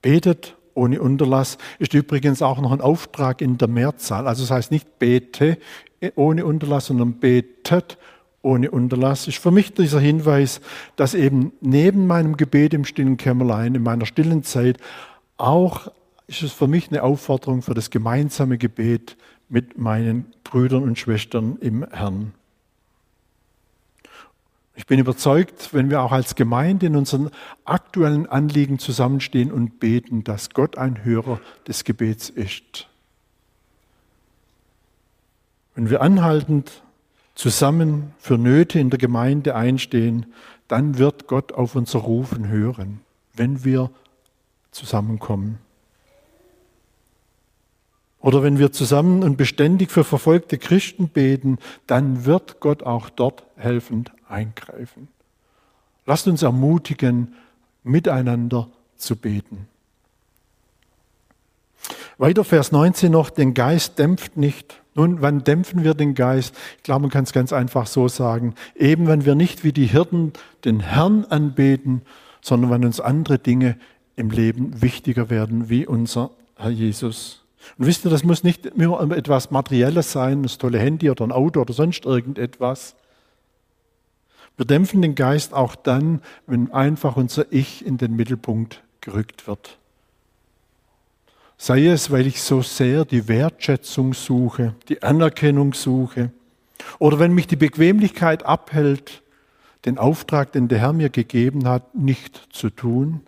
[0.00, 4.26] Betet ohne Unterlass ist übrigens auch noch ein Auftrag in der Mehrzahl.
[4.26, 5.58] Also das heißt nicht bete
[6.16, 7.98] ohne Unterlass, sondern betet
[8.44, 10.60] ohne Unterlass, ist für mich dieser Hinweis,
[10.96, 14.78] dass eben neben meinem Gebet im stillen Kämmerlein, in meiner stillen Zeit,
[15.36, 15.90] auch
[16.26, 19.16] ist es für mich eine Aufforderung für das gemeinsame Gebet
[19.48, 22.32] mit meinen Brüdern und Schwestern im Herrn.
[24.76, 27.30] Ich bin überzeugt, wenn wir auch als Gemeinde in unseren
[27.64, 32.88] aktuellen Anliegen zusammenstehen und beten, dass Gott ein Hörer des Gebets ist.
[35.74, 36.83] Wenn wir anhaltend
[37.34, 40.26] zusammen für Nöte in der Gemeinde einstehen,
[40.68, 43.00] dann wird Gott auf unser Rufen hören,
[43.34, 43.90] wenn wir
[44.70, 45.58] zusammenkommen.
[48.20, 53.44] Oder wenn wir zusammen und beständig für verfolgte Christen beten, dann wird Gott auch dort
[53.56, 55.08] helfend eingreifen.
[56.06, 57.34] Lasst uns ermutigen,
[57.82, 59.68] miteinander zu beten.
[62.16, 64.80] Weiter Vers 19 noch, den Geist dämpft nicht.
[64.94, 66.54] Nun, wann dämpfen wir den Geist?
[66.76, 68.54] Ich glaube, man kann es ganz einfach so sagen.
[68.76, 70.32] Eben, wenn wir nicht wie die Hirten
[70.64, 72.02] den Herrn anbeten,
[72.40, 73.76] sondern wenn uns andere Dinge
[74.16, 77.42] im Leben wichtiger werden, wie unser Herr Jesus.
[77.78, 81.32] Und wisst ihr, das muss nicht immer etwas Materielles sein, das tolle Handy oder ein
[81.32, 82.94] Auto oder sonst irgendetwas.
[84.56, 89.78] Wir dämpfen den Geist auch dann, wenn einfach unser Ich in den Mittelpunkt gerückt wird.
[91.56, 96.30] Sei es, weil ich so sehr die Wertschätzung suche, die Anerkennung suche,
[96.98, 99.22] oder wenn mich die Bequemlichkeit abhält,
[99.84, 103.20] den Auftrag, den der Herr mir gegeben hat, nicht zu tun.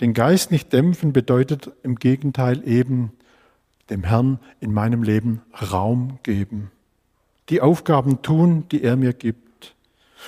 [0.00, 3.12] Den Geist nicht dämpfen bedeutet im Gegenteil eben
[3.90, 6.70] dem Herrn in meinem Leben Raum geben,
[7.48, 9.74] die Aufgaben tun, die er mir gibt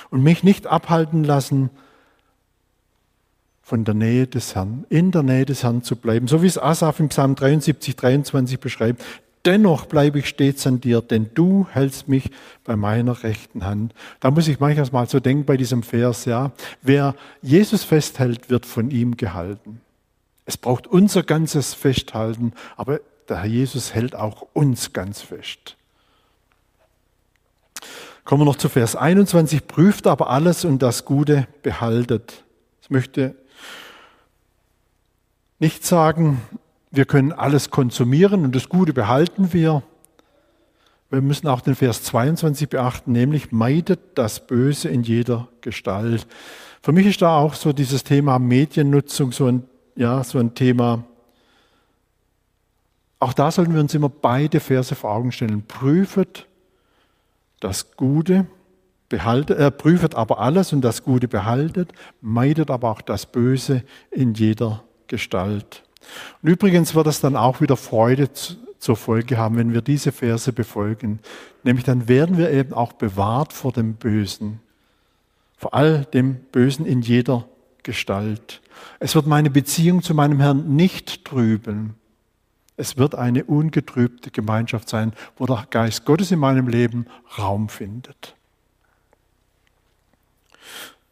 [0.09, 1.69] und mich nicht abhalten lassen,
[3.69, 6.27] von der Nähe des Herrn, in der Nähe des Herrn zu bleiben.
[6.27, 9.03] So wie es Asaf im Psalm 73, 23 beschreibt.
[9.45, 12.31] Dennoch bleibe ich stets an dir, denn du hältst mich
[12.63, 13.93] bei meiner rechten Hand.
[14.21, 16.51] Da muss ich manchmal mal so denken bei diesem Vers, ja.
[16.81, 19.81] Wer Jesus festhält, wird von ihm gehalten.
[20.45, 25.77] Es braucht unser ganzes Festhalten, aber der Herr Jesus hält auch uns ganz fest.
[28.23, 29.67] Kommen wir noch zu Vers 21.
[29.67, 32.43] Prüft aber alles und das Gute behaltet.
[32.81, 33.35] Ich möchte
[35.59, 36.41] nicht sagen,
[36.91, 39.83] wir können alles konsumieren und das Gute behalten wir.
[41.11, 46.27] Wir müssen auch den Vers 22 beachten, nämlich meidet das Böse in jeder Gestalt.
[46.81, 49.63] Für mich ist da auch so dieses Thema Mediennutzung so ein,
[49.95, 51.03] ja, so ein Thema.
[53.19, 55.63] Auch da sollten wir uns immer beide Verse vor Augen stellen.
[55.67, 56.47] Prüfet
[57.59, 58.47] das Gute,
[59.09, 61.91] behaltet, äh, prüfet aber alles und das Gute behaltet,
[62.21, 65.83] meidet aber auch das Böse in jeder Gestalt.
[66.41, 68.29] Und übrigens wird es dann auch wieder Freude
[68.79, 71.19] zur Folge haben, wenn wir diese Verse befolgen.
[71.63, 74.61] Nämlich dann werden wir eben auch bewahrt vor dem Bösen.
[75.57, 77.45] Vor all dem Bösen in jeder
[77.83, 78.61] Gestalt.
[78.99, 81.95] Es wird meine Beziehung zu meinem Herrn nicht trüben.
[82.77, 87.07] Es wird eine ungetrübte Gemeinschaft sein, wo der Geist Gottes in meinem Leben
[87.37, 88.35] Raum findet.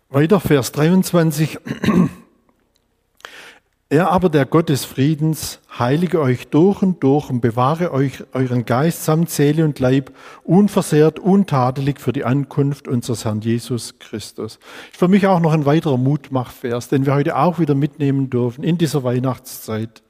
[0.09, 1.59] Weiter, Vers 23.
[3.89, 8.65] Er aber, der Gott des Friedens, heilige euch durch und durch und bewahre euch euren
[8.65, 10.11] Geist samt Seele und Leib
[10.43, 14.59] unversehrt, untadelig für die Ankunft unseres Herrn Jesus Christus.
[14.91, 18.77] Für mich auch noch ein weiterer Mutmachvers, den wir heute auch wieder mitnehmen dürfen in
[18.77, 20.01] dieser Weihnachtszeit.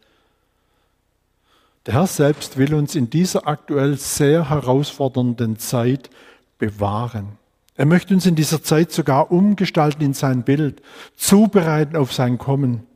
[1.85, 6.09] Der Herr selbst will uns in dieser aktuell sehr herausfordernden Zeit
[6.57, 7.37] bewahren.
[7.75, 10.81] Er möchte uns in dieser Zeit sogar umgestalten in sein Bild,
[11.15, 12.87] zubereiten auf sein Kommen.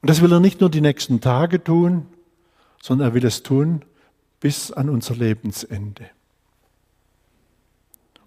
[0.00, 2.06] Und das will er nicht nur die nächsten Tage tun,
[2.80, 3.84] sondern er will es tun
[4.40, 6.10] bis an unser Lebensende.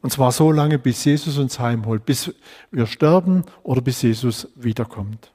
[0.02, 2.34] Und zwar so lange, bis Jesus uns heimholt, bis
[2.72, 5.32] wir sterben oder bis Jesus wiederkommt.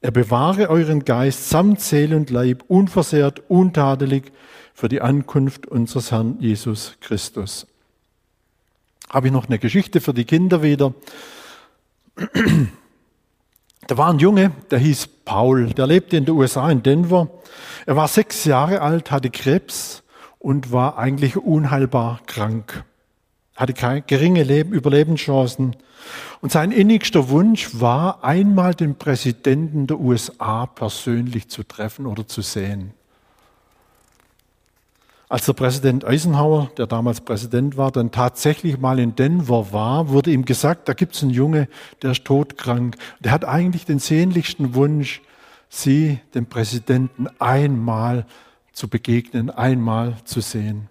[0.00, 4.32] Er bewahre euren Geist samt Seele und Leib unversehrt, untadelig
[4.74, 7.66] für die Ankunft unseres Herrn Jesus Christus.
[9.08, 10.94] Habe ich noch eine Geschichte für die Kinder wieder.
[13.86, 17.28] Da war ein Junge, der hieß Paul, der lebte in den USA in Denver.
[17.86, 20.02] Er war sechs Jahre alt, hatte Krebs
[20.38, 22.84] und war eigentlich unheilbar krank.
[23.56, 25.76] Hatte keine geringe Leben, Überlebenschancen.
[26.40, 32.42] Und sein innigster Wunsch war, einmal den Präsidenten der USA persönlich zu treffen oder zu
[32.42, 32.92] sehen.
[35.30, 40.30] Als der Präsident Eisenhower, der damals Präsident war, dann tatsächlich mal in Denver war, wurde
[40.30, 41.68] ihm gesagt, da gibt es einen Junge,
[42.00, 42.96] der ist todkrank.
[43.20, 45.20] Der hat eigentlich den sehnlichsten Wunsch,
[45.70, 48.24] Sie, dem Präsidenten, einmal
[48.72, 50.88] zu begegnen, einmal zu sehen.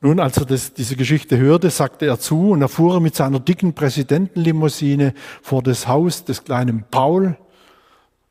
[0.00, 3.40] Nun, als er das, diese Geschichte hörte, sagte er zu und er fuhr mit seiner
[3.40, 5.12] dicken Präsidentenlimousine
[5.42, 7.36] vor das Haus des kleinen Paul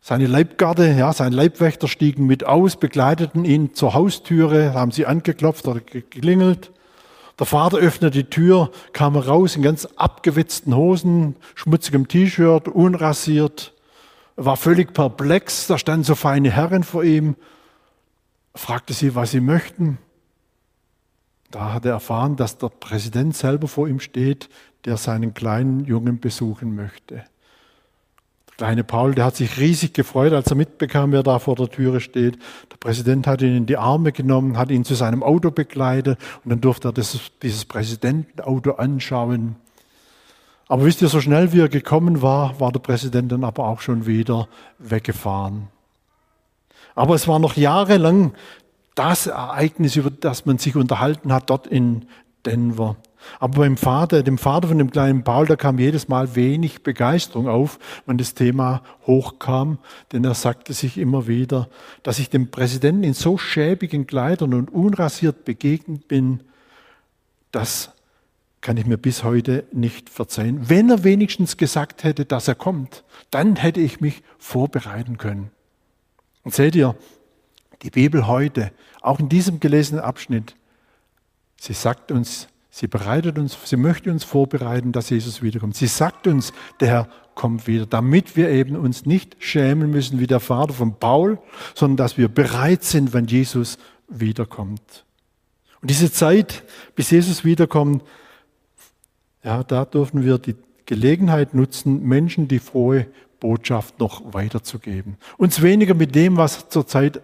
[0.06, 5.66] seine Leibgarde, ja, sein Leibwächter stiegen mit aus, begleiteten ihn zur Haustüre, haben sie angeklopft
[5.66, 6.72] oder geklingelt.
[7.40, 13.74] Der Vater öffnete die Tür, kam raus in ganz abgewitzten Hosen, schmutzigem T-Shirt, unrasiert,
[14.36, 15.68] er war völlig perplex.
[15.68, 17.38] Da standen so feine Herren vor ihm,
[18.56, 20.00] fragte sie, was sie möchten.
[21.50, 24.50] Da hat er erfahren, dass der Präsident selber vor ihm steht,
[24.84, 27.24] der seinen kleinen Jungen besuchen möchte
[28.58, 32.00] kleine Paul, der hat sich riesig gefreut, als er mitbekam, wer da vor der Türe
[32.00, 32.38] steht.
[32.72, 36.52] Der Präsident hat ihn in die Arme genommen, hat ihn zu seinem Auto begleitet und
[36.52, 39.56] dann durfte er das, dieses Präsidentenauto anschauen.
[40.68, 43.82] Aber wisst ihr, so schnell wie er gekommen war, war der Präsident dann aber auch
[43.82, 44.48] schon wieder
[44.80, 45.68] weggefahren.
[46.96, 48.34] Aber es war noch jahrelang
[48.96, 52.06] das Ereignis, über das man sich unterhalten hat dort in
[52.46, 52.96] Denver.
[53.40, 57.48] Aber beim Vater, dem Vater von dem kleinen Paul, da kam jedes Mal wenig Begeisterung
[57.48, 59.80] auf, wenn das Thema hochkam,
[60.12, 61.70] denn er sagte sich immer wieder,
[62.04, 66.42] dass ich dem Präsidenten in so schäbigen Kleidern und unrasiert begegnet bin,
[67.52, 67.92] das
[68.62, 70.70] kann ich mir bis heute nicht verzeihen.
[70.70, 75.52] Wenn er wenigstens gesagt hätte, dass er kommt, dann hätte ich mich vorbereiten können.
[76.44, 76.96] Und seht ihr,
[77.82, 78.72] die Bibel heute,
[79.02, 80.56] auch in diesem gelesenen Abschnitt,
[81.60, 85.76] sie sagt uns, Sie bereitet uns, sie möchte uns vorbereiten, dass Jesus wiederkommt.
[85.76, 90.26] Sie sagt uns, der Herr kommt wieder, damit wir eben uns nicht schämen müssen wie
[90.26, 91.38] der Vater von Paul,
[91.76, 95.06] sondern dass wir bereit sind, wenn Jesus wiederkommt.
[95.82, 96.64] Und diese Zeit,
[96.96, 98.04] bis Jesus wiederkommt,
[99.44, 100.56] ja, da dürfen wir die
[100.88, 103.06] Gelegenheit nutzen, Menschen die frohe
[103.40, 105.18] Botschaft noch weiterzugeben.
[105.38, 107.22] Uns weniger mit dem, was zurzeit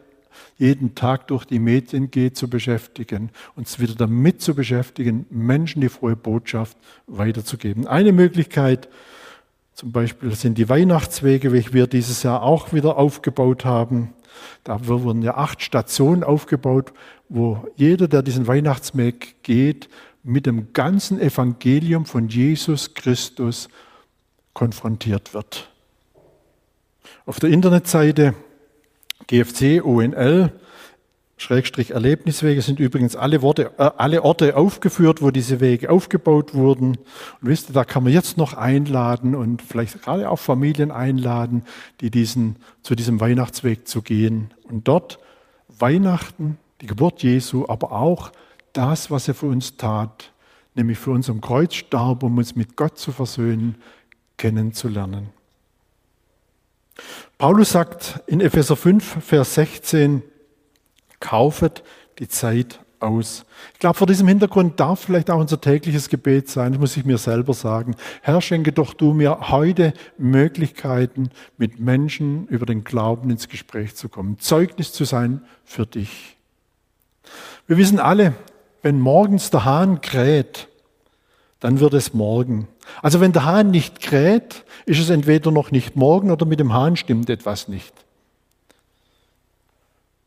[0.60, 5.90] jeden Tag durch die Medien geht, zu beschäftigen, uns wieder damit zu beschäftigen, Menschen die
[5.90, 7.88] frohe Botschaft weiterzugeben.
[7.88, 8.90] Eine Möglichkeit
[9.74, 14.14] zum Beispiel sind die Weihnachtswege, welche wir dieses Jahr auch wieder aufgebaut haben.
[14.66, 16.92] Da wurden ja acht Stationen aufgebaut,
[17.30, 19.88] wo jeder, der diesen Weihnachtsweg geht,
[20.22, 23.70] mit dem ganzen Evangelium von Jesus Christus
[24.54, 25.70] konfrontiert wird.
[27.26, 28.34] Auf der Internetseite
[29.30, 30.52] GFC, ONL,
[31.38, 36.98] Schrägstrich Erlebniswege sind übrigens alle, Worte, äh, alle Orte aufgeführt, wo diese Wege aufgebaut wurden.
[36.98, 37.00] Und
[37.42, 41.64] wisst ihr, da kann man jetzt noch einladen und vielleicht gerade auch Familien einladen,
[42.02, 44.52] die diesen, zu diesem Weihnachtsweg zu gehen.
[44.64, 45.20] Und dort
[45.68, 48.32] Weihnachten, die Geburt Jesu, aber auch
[48.74, 50.34] das, was er für uns tat,
[50.74, 53.76] nämlich für uns am Kreuz starb, um uns mit Gott zu versöhnen,
[54.38, 55.30] kennenzulernen.
[57.38, 60.24] Paulus sagt in Epheser 5, Vers 16,
[61.20, 61.84] kaufet
[62.20, 63.46] die Zeit aus.
[63.74, 67.06] Ich glaube, vor diesem Hintergrund darf vielleicht auch unser tägliches Gebet sein, das muss ich
[67.06, 67.96] mir selber sagen.
[68.22, 74.10] Herr, schenke doch du mir heute Möglichkeiten, mit Menschen über den Glauben ins Gespräch zu
[74.10, 76.38] kommen, Zeugnis zu sein für dich.
[77.68, 78.34] Wir wissen alle,
[78.82, 80.68] wenn morgens der Hahn kräht,
[81.60, 82.68] dann wird es morgen.
[83.02, 86.74] Also wenn der Hahn nicht kräht, ist es entweder noch nicht morgen oder mit dem
[86.74, 87.94] Hahn stimmt etwas nicht.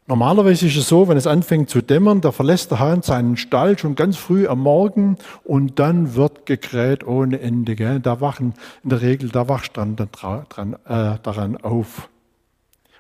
[0.09, 3.79] Normalerweise ist es so, wenn es anfängt zu dämmern, da verlässt der Hahn seinen Stall
[3.79, 7.77] schon ganz früh am Morgen und dann wird gekräht ohne Ende.
[7.77, 8.01] Gell?
[8.01, 12.09] Da wachen in der Regel der Wachstand dran, äh, daran auf.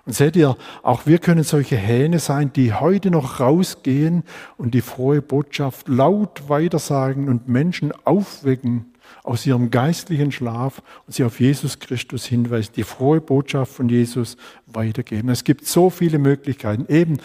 [0.06, 4.22] Und seht ihr, auch wir können solche Hähne sein, die heute noch rausgehen
[4.56, 8.91] und die frohe Botschaft laut weitersagen und Menschen aufwecken
[9.22, 14.36] aus ihrem geistlichen Schlaf und sie auf Jesus Christus hinweisen, die frohe Botschaft von Jesus
[14.66, 15.28] weitergeben.
[15.28, 17.18] Es gibt so viele Möglichkeiten, eben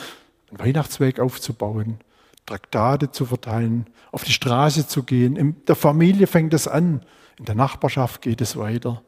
[0.49, 1.99] einen Weihnachtsweg aufzubauen,
[2.45, 5.35] Traktate zu verteilen, auf die Straße zu gehen.
[5.35, 7.01] In der Familie fängt es an,
[7.37, 9.01] in der Nachbarschaft geht es weiter.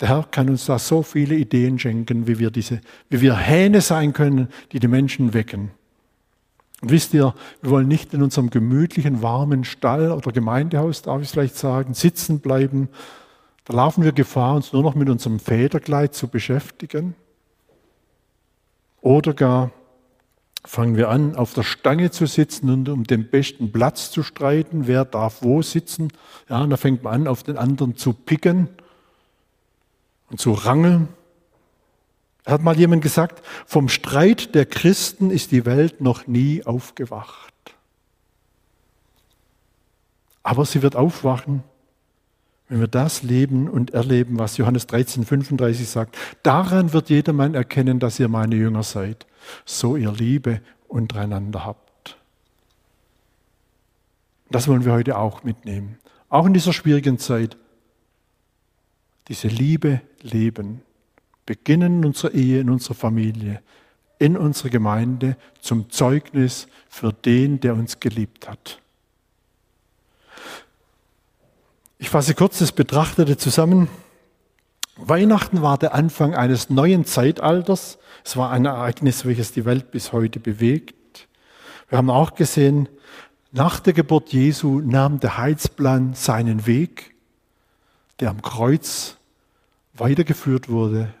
[0.00, 3.80] Der Herr kann uns da so viele Ideen schenken, wie wir, diese, wie wir Hähne
[3.80, 5.70] sein können, die die Menschen wecken.
[6.82, 11.28] Und wisst ihr, wir wollen nicht in unserem gemütlichen, warmen Stall oder Gemeindehaus, darf ich
[11.28, 12.88] vielleicht sagen, sitzen bleiben.
[13.64, 17.14] Da laufen wir Gefahr, uns nur noch mit unserem Federkleid zu beschäftigen.
[19.00, 19.70] Oder gar
[20.66, 24.86] fangen wir an, auf der Stange zu sitzen und um den besten Platz zu streiten,
[24.86, 26.12] wer darf wo sitzen.
[26.48, 28.68] Ja, und da fängt man an, auf den anderen zu picken
[30.28, 31.08] und zu rangeln.
[32.46, 37.52] Hat mal jemand gesagt, vom Streit der Christen ist die Welt noch nie aufgewacht.
[40.44, 41.64] Aber sie wird aufwachen,
[42.68, 46.16] wenn wir das leben und erleben, was Johannes 13, 35 sagt.
[46.44, 49.26] Daran wird jedermann erkennen, dass ihr meine Jünger seid,
[49.64, 52.16] so ihr Liebe untereinander habt.
[54.50, 55.98] Das wollen wir heute auch mitnehmen.
[56.28, 57.56] Auch in dieser schwierigen Zeit.
[59.26, 60.82] Diese Liebe leben
[61.46, 63.62] beginnen in unserer Ehe, in unserer Familie,
[64.18, 68.80] in unserer Gemeinde zum Zeugnis für den, der uns geliebt hat.
[71.98, 73.88] Ich fasse kurz das Betrachtete zusammen.
[74.96, 77.98] Weihnachten war der Anfang eines neuen Zeitalters.
[78.24, 81.28] Es war ein Ereignis, welches die Welt bis heute bewegt.
[81.88, 82.88] Wir haben auch gesehen,
[83.52, 87.14] nach der Geburt Jesu nahm der Heilsplan seinen Weg,
[88.20, 89.16] der am Kreuz
[89.94, 91.14] weitergeführt wurde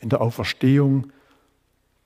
[0.00, 1.12] in der Auferstehung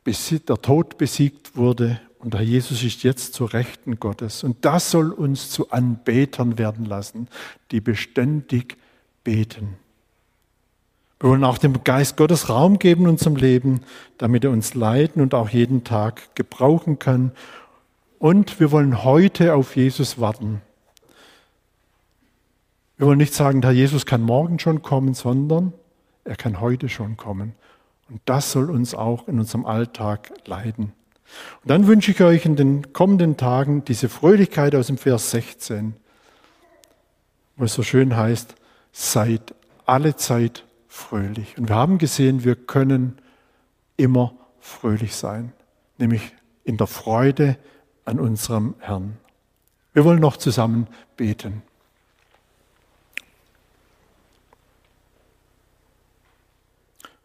[0.07, 4.45] der Tod besiegt wurde und der Jesus ist jetzt zur Rechten Gottes.
[4.45, 7.29] Und das soll uns zu Anbetern werden lassen,
[7.71, 8.77] die beständig
[9.25, 9.77] beten.
[11.19, 13.83] Wir wollen auch dem Geist Gottes Raum geben in unserem Leben,
[14.19, 17.33] damit er uns leiten und auch jeden Tag gebrauchen kann.
[18.19, 20.63] Und wir wollen heute auf Jesus warten.
[22.97, 25.73] Wir wollen nicht sagen, Herr Jesus kann morgen schon kommen, sondern
[26.25, 27.55] er kann heute schon kommen.
[28.11, 30.93] Und das soll uns auch in unserem Alltag leiden.
[31.63, 35.95] Und dann wünsche ich euch in den kommenden Tagen diese Fröhlichkeit aus dem Vers 16,
[37.57, 38.57] wo es so schön heißt,
[38.93, 39.55] seid
[39.87, 41.57] alle Zeit fröhlich.
[41.57, 43.19] Und wir haben gesehen, wir können
[43.97, 45.53] immer fröhlich sein,
[45.99, 46.33] nämlich
[46.65, 47.57] in der Freude
[48.05, 49.19] an unserem Herrn.
[49.93, 51.63] Wir wollen noch zusammen beten.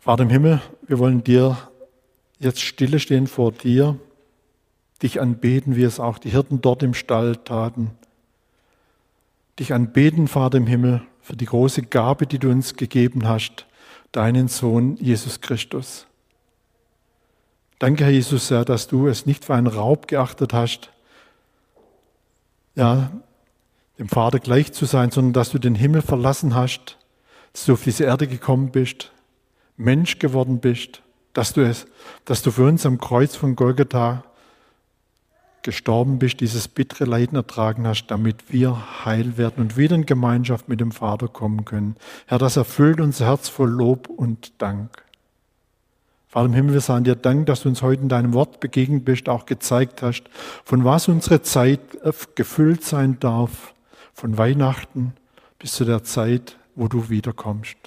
[0.05, 1.57] Vater im Himmel, wir wollen dir
[2.37, 3.97] jetzt stille stehen vor dir,
[5.01, 7.89] dich anbeten, wie es auch die Hirten dort im Stall taten.
[9.57, 13.65] Dich anbeten, Vater im Himmel, für die große Gabe, die du uns gegeben hast,
[14.11, 16.05] deinen Sohn Jesus Christus.
[17.79, 20.91] Danke, Herr Jesus, ja, dass du es nicht für einen Raub geachtet hast,
[22.75, 23.09] ja,
[23.97, 26.99] dem Vater gleich zu sein, sondern dass du den Himmel verlassen hast,
[27.53, 29.11] dass du auf diese Erde gekommen bist,
[29.77, 31.01] Mensch geworden bist,
[31.33, 31.85] dass du es,
[32.23, 34.23] dass du für uns am Kreuz von Golgatha
[35.63, 40.69] gestorben bist, dieses bittere Leiden ertragen hast, damit wir heil werden und wieder in Gemeinschaft
[40.69, 41.95] mit dem Vater kommen können.
[42.27, 45.03] Herr, das erfüllt unser Herz voll Lob und Dank.
[46.27, 49.05] Vater im Himmel, wir sagen dir Dank, dass du uns heute in deinem Wort begegnet
[49.05, 50.23] bist, auch gezeigt hast,
[50.63, 51.79] von was unsere Zeit
[52.35, 53.73] gefüllt sein darf,
[54.13, 55.13] von Weihnachten
[55.57, 57.77] bis zu der Zeit, wo du wiederkommst.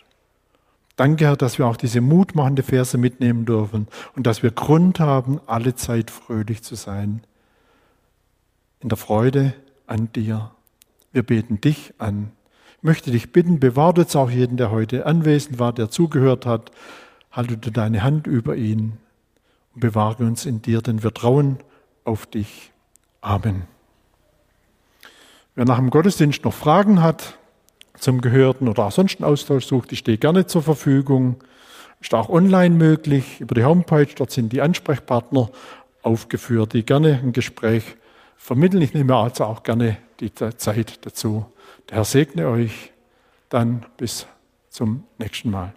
[0.99, 3.87] Danke, Herr, dass wir auch diese mutmachende Verse mitnehmen dürfen
[4.17, 7.23] und dass wir Grund haben, alle Zeit fröhlich zu sein.
[8.81, 9.55] In der Freude
[9.87, 10.51] an dir.
[11.13, 12.33] Wir beten dich an.
[12.79, 16.73] Ich möchte dich bitten, bewahre jetzt auch jeden, der heute anwesend war, der zugehört hat.
[17.31, 18.95] halte deine Hand über ihn
[19.75, 21.59] und bewahre uns in dir, denn wir trauen
[22.03, 22.73] auf dich.
[23.21, 23.69] Amen.
[25.55, 27.39] Wer nach dem Gottesdienst noch Fragen hat
[27.99, 31.37] zum Gehörten oder auch sonst einen Austausch sucht, ich stehe gerne zur Verfügung.
[32.01, 34.07] Ist auch online möglich über die Homepage.
[34.17, 35.51] Dort sind die Ansprechpartner
[36.03, 37.83] aufgeführt, die gerne ein Gespräch
[38.37, 38.83] vermitteln.
[38.83, 41.47] Ich nehme also auch gerne die Zeit dazu.
[41.89, 42.93] Der Herr segne euch.
[43.49, 44.27] Dann bis
[44.69, 45.73] zum nächsten Mal.